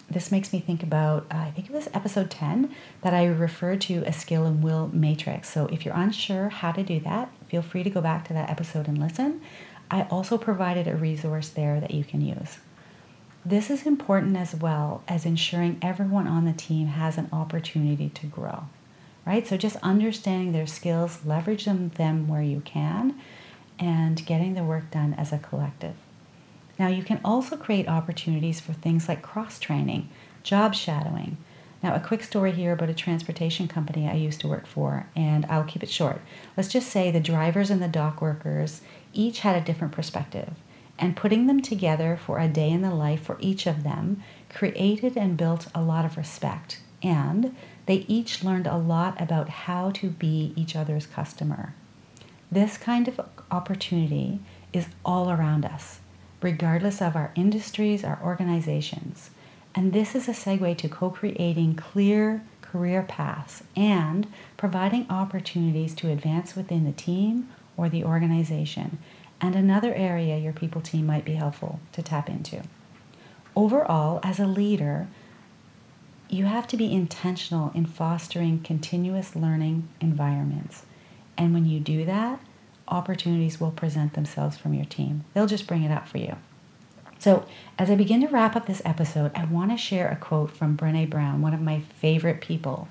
This 0.09 0.31
makes 0.31 0.53
me 0.53 0.61
think 0.61 0.83
about, 0.83 1.27
uh, 1.31 1.39
I 1.39 1.51
think 1.51 1.69
it 1.69 1.73
was 1.73 1.89
episode 1.93 2.31
10 2.31 2.73
that 3.03 3.15
I 3.15 3.27
referred 3.27 3.81
to 3.83 4.05
a 4.07 4.13
skill 4.13 4.45
and 4.45 4.63
will 4.63 4.91
matrix. 4.93 5.51
So 5.51 5.67
if 5.67 5.85
you're 5.85 5.95
unsure 5.95 6.51
how 6.51 6.71
to 6.73 6.85
do 6.85 7.01
that, 7.01 7.31
feel 7.49 7.63
free 7.63 7.83
to 7.83 7.91
go 7.91 8.01
back 8.01 8.27
to 8.29 8.33
that 8.35 8.51
episode 8.51 8.87
and 8.87 8.99
listen. 8.99 9.41
I 9.91 10.03
also 10.05 10.39
provided 10.39 10.87
a 10.87 10.95
resource 10.95 11.49
there 11.49 11.81
that 11.81 11.93
you 11.93 12.05
can 12.05 12.21
use. 12.21 12.59
This 13.45 13.71
is 13.71 13.87
important 13.87 14.37
as 14.37 14.55
well 14.55 15.03
as 15.09 15.27
ensuring 15.27 15.79
everyone 15.83 16.29
on 16.29 16.45
the 16.45 16.53
team 16.53 16.87
has 16.87 17.19
an 17.19 17.29
opportunity 17.33 18.09
to 18.11 18.27
grow 18.27 18.65
right? 19.27 19.47
So 19.47 19.57
just 19.57 19.77
understanding 19.77 20.53
their 20.53 20.67
skills, 20.67 21.21
leverage 21.25 21.65
them, 21.65 21.91
them 21.91 22.29
where 22.29 22.43
you 22.43 22.61
can, 22.61 23.21
and 23.79 24.25
getting 24.27 24.55
the 24.55 24.65
work 24.65 24.91
done 24.91 25.15
as 25.15 25.33
a 25.33 25.39
collective. 25.39 25.95
Now, 26.79 26.89
you 26.89 27.03
can 27.03 27.21
also 27.25 27.57
create 27.57 27.89
opportunities 27.89 28.61
for 28.61 28.73
things 28.73 29.09
like 29.09 29.23
cross 29.23 29.59
training, 29.59 30.09
job 30.43 30.75
shadowing. 30.75 31.37
Now, 31.83 31.95
a 31.95 32.01
quick 32.01 32.25
story 32.25 32.53
here 32.53 32.73
about 32.73 32.89
a 32.89 32.95
transportation 32.95 33.69
company 33.69 34.09
I 34.09 34.15
used 34.15 34.41
to 34.41 34.49
work 34.49 34.67
for, 34.67 35.07
and 35.15 35.47
I'll 35.47 35.65
keep 35.65 35.83
it 35.83 35.91
short. 35.91 36.21
Let's 36.57 36.71
just 36.71 36.89
say 36.89 37.11
the 37.11 37.21
drivers 37.21 37.71
and 37.71 37.83
the 37.83 37.89
dock 37.89 38.21
workers 38.21 38.81
each 39.13 39.41
had 39.41 39.55
a 39.55 39.65
different 39.65 39.93
perspective, 39.93 40.55
and 40.99 41.17
putting 41.17 41.47
them 41.47 41.61
together 41.61 42.19
for 42.21 42.39
a 42.39 42.49
day 42.49 42.71
in 42.71 42.83
the 42.83 42.95
life 42.95 43.23
for 43.23 43.37
each 43.41 43.67
of 43.67 43.83
them 43.83 44.23
created 44.49 45.17
and 45.17 45.37
built 45.37 45.69
a 45.75 45.83
lot 45.83 46.05
of 46.05 46.17
respect 46.17 46.81
and 47.03 47.55
they 47.87 48.05
each 48.09 48.43
learned 48.43 48.67
a 48.67 48.77
lot 48.77 49.21
about 49.21 49.49
how 49.49 49.91
to 49.93 50.11
be 50.11 50.53
each 50.57 50.75
other's 50.75 51.07
customer. 51.07 51.75
This 52.51 52.79
kind 52.79 53.09
of 53.09 53.21
opportunity 53.51 54.41
is 54.73 54.87
all 55.05 55.31
around 55.31 55.65
us, 55.65 56.01
regardless 56.41 57.03
of 57.03 57.17
our 57.17 57.33
industries, 57.35 58.05
our 58.05 58.21
organizations. 58.23 59.31
And 59.75 59.93
this 59.93 60.15
is 60.15 60.29
a 60.29 60.33
segue 60.33 60.77
to 60.79 60.89
co 60.89 61.11
creating 61.11 61.75
clear 61.75 62.43
career 62.75 63.03
paths 63.03 63.63
and 63.77 64.27
providing 64.57 65.07
opportunities 65.09 65.95
to 65.95 66.11
advance 66.11 66.57
within 66.57 66.85
the 66.85 66.93
team 66.93 67.49
or 67.77 67.89
the 67.89 68.03
organization, 68.03 68.99
and 69.41 69.55
another 69.55 69.95
area 69.95 70.39
your 70.39 70.53
people 70.53 70.81
team 70.81 71.07
might 71.07 71.25
be 71.25 71.35
helpful 71.35 71.79
to 71.93 72.03
tap 72.03 72.29
into. 72.29 72.63
Overall, 73.55 74.19
as 74.25 74.41
a 74.41 74.47
leader, 74.47 75.07
you 76.29 76.45
have 76.47 76.67
to 76.69 76.77
be 76.77 76.93
intentional 76.93 77.71
in 77.75 77.87
fostering 77.87 78.61
continuous 78.61 79.37
learning 79.37 79.89
environments. 80.01 80.85
And 81.37 81.53
when 81.53 81.65
you 81.65 81.81
do 81.81 82.05
that, 82.05 82.41
opportunities 82.89 83.61
will 83.61 83.71
present 83.71 84.15
themselves 84.15 84.57
from 84.57 84.75
your 84.75 84.85
team. 84.85 85.25
They'll 85.33 85.47
just 85.47 85.67
bring 85.67 85.83
it 85.83 85.91
up 85.91 86.09
for 86.09 86.19
you. 86.19 86.37
So, 87.19 87.47
as 87.79 87.91
I 87.91 87.95
begin 87.95 88.21
to 88.21 88.29
wrap 88.29 88.55
up 88.55 88.67
this 88.67 88.83
episode, 88.85 89.31
I 89.35 89.45
want 89.47 89.71
to 89.71 89.77
share 89.77 90.09
a 90.09 90.17
quote 90.17 90.51
from 90.51 90.77
Brene 90.77 91.09
Brown, 91.09 91.41
one 91.41 91.55
of 91.55 91.61
my 91.61 91.81
favorite 91.81 92.41
people 92.41 92.89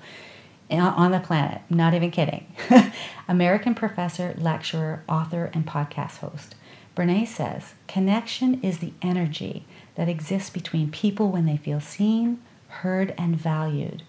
on 0.70 1.12
the 1.12 1.20
planet. 1.20 1.62
Not 1.70 1.94
even 1.94 2.10
kidding. 2.10 2.46
American 3.28 3.74
professor, 3.74 4.34
lecturer, 4.36 5.04
author, 5.08 5.50
and 5.54 5.66
podcast 5.66 6.18
host. 6.18 6.54
Brene 6.96 7.26
says, 7.26 7.74
Connection 7.86 8.60
is 8.62 8.78
the 8.78 8.92
energy 9.02 9.64
that 9.94 10.08
exists 10.08 10.50
between 10.50 10.90
people 10.90 11.30
when 11.30 11.46
they 11.46 11.56
feel 11.56 11.80
seen, 11.80 12.40
heard, 12.82 13.14
and 13.16 13.36
valued, 13.36 14.02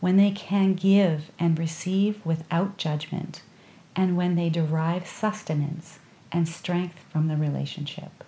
when 0.00 0.16
they 0.16 0.30
can 0.30 0.74
give 0.74 1.30
and 1.38 1.58
receive 1.58 2.24
without 2.24 2.76
judgment, 2.76 3.42
and 3.96 4.16
when 4.16 4.34
they 4.34 4.48
derive 4.48 5.06
sustenance 5.06 5.98
and 6.30 6.48
strength 6.48 7.00
from 7.10 7.28
the 7.28 7.36
relationship. 7.36 8.24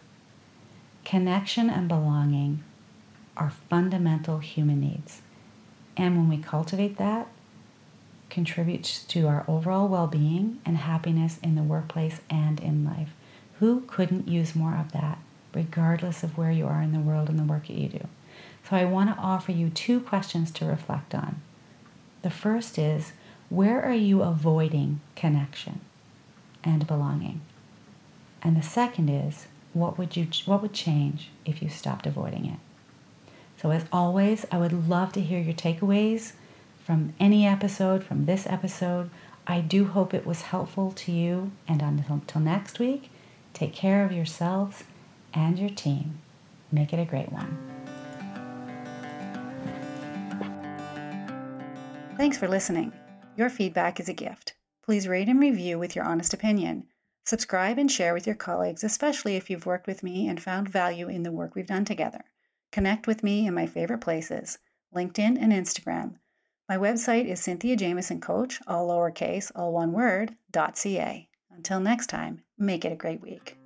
Connection 1.05 1.71
and 1.71 1.89
belonging 1.89 2.63
are 3.37 3.51
fundamental 3.51 4.39
human 4.39 4.81
needs. 4.81 5.23
And 5.97 6.17
when 6.17 6.29
we 6.29 6.39
cultivate 6.39 6.97
that, 6.99 7.29
contributes 8.29 9.03
to 9.05 9.27
our 9.27 9.45
overall 9.49 9.89
well-being 9.89 10.61
and 10.65 10.77
happiness 10.77 11.39
in 11.43 11.57
the 11.57 11.63
workplace 11.63 12.21
and 12.31 12.61
in 12.61 12.85
life. 12.85 13.11
Who 13.59 13.83
couldn't 13.83 14.29
use 14.29 14.55
more 14.55 14.77
of 14.77 14.93
that, 14.93 15.19
regardless 15.53 16.23
of 16.23 16.39
where 16.39 16.53
you 16.53 16.67
are 16.67 16.81
in 16.81 16.93
the 16.93 17.01
world 17.01 17.29
and 17.29 17.39
the 17.39 17.45
work 17.45 17.67
that 17.67 17.77
you 17.77 17.89
do? 17.89 18.07
So 18.71 18.77
I 18.77 18.85
want 18.85 19.13
to 19.13 19.21
offer 19.21 19.51
you 19.51 19.69
two 19.69 19.99
questions 19.99 20.53
to 20.53 20.65
reflect 20.65 21.13
on. 21.13 21.43
The 22.23 22.31
first 22.31 22.79
is 22.79 23.13
where 23.49 23.83
are 23.83 23.93
you 23.93 24.23
avoiding 24.23 25.01
connection 25.17 25.81
and 26.63 26.87
belonging? 26.87 27.41
And 28.43 28.57
the 28.57 28.63
second 28.63 29.11
is 29.11 29.49
what 29.73 29.99
would 29.99 30.17
you 30.17 30.29
what 30.47 30.63
would 30.63 30.73
change 30.73 31.31
if 31.45 31.61
you 31.61 31.69
stopped 31.69 32.07
avoiding 32.07 32.47
it? 32.47 32.61
So 33.61 33.73
as 33.73 33.87
always, 33.93 34.47
I 34.53 34.59
would 34.59 34.89
love 34.89 35.13
to 35.15 35.21
hear 35.21 35.41
your 35.41 35.55
takeaways 35.55 36.33
from 36.85 37.13
any 37.19 37.45
episode, 37.47 38.05
from 38.05 38.27
this 38.27 38.47
episode. 38.47 39.11
I 39.49 39.63
do 39.63 39.87
hope 39.87 40.15
it 40.15 40.27
was 40.27 40.43
helpful 40.43 40.93
to 40.93 41.11
you 41.11 41.51
and 41.67 41.83
until, 41.83 42.41
next 42.41 42.79
week, 42.79 43.11
take 43.53 43.75
care 43.75 44.05
of 44.05 44.13
yourselves 44.13 44.85
and 45.35 45.59
your 45.59 45.71
team. 45.71 46.21
Make 46.71 46.93
it 46.93 47.01
a 47.01 47.05
great 47.05 47.33
one. 47.33 47.70
Thanks 52.21 52.37
for 52.37 52.49
listening. 52.49 52.93
Your 53.35 53.49
feedback 53.49 53.99
is 53.99 54.11
a 54.11 54.13
gift. 54.13 54.53
Please 54.85 55.09
rate 55.09 55.31
and 55.31 55.41
review 55.41 55.79
with 55.79 55.97
your 55.97 56.05
honest 56.05 56.35
opinion. 56.35 56.85
Subscribe 57.25 57.79
and 57.79 57.91
share 57.91 58.13
with 58.13 58.27
your 58.27 58.37
colleagues, 58.37 58.85
especially 58.85 59.37
if 59.37 59.49
you've 59.49 59.65
worked 59.65 59.87
with 59.87 60.03
me 60.03 60.29
and 60.29 60.39
found 60.39 60.69
value 60.69 61.09
in 61.09 61.23
the 61.23 61.33
work 61.33 61.55
we've 61.55 61.67
done 61.67 61.87
together. 61.87 62.21
Connect 62.73 63.07
with 63.07 63.23
me 63.23 63.47
in 63.47 63.55
my 63.55 63.65
favorite 63.65 64.03
places 64.03 64.59
LinkedIn 64.95 65.39
and 65.41 65.51
Instagram. 65.51 66.17
My 66.69 66.77
website 66.77 67.25
is 67.25 67.41
Cynthia 67.41 67.75
Jamieson 67.75 68.21
Coach, 68.21 68.61
all 68.67 68.89
lowercase, 68.89 69.51
all 69.55 69.73
one 69.73 69.93
word, 69.93 70.37
.ca. 70.53 71.27
Until 71.51 71.81
next 71.81 72.09
time, 72.09 72.43
make 72.59 72.85
it 72.85 72.93
a 72.93 72.97
great 72.97 73.23
week. 73.23 73.57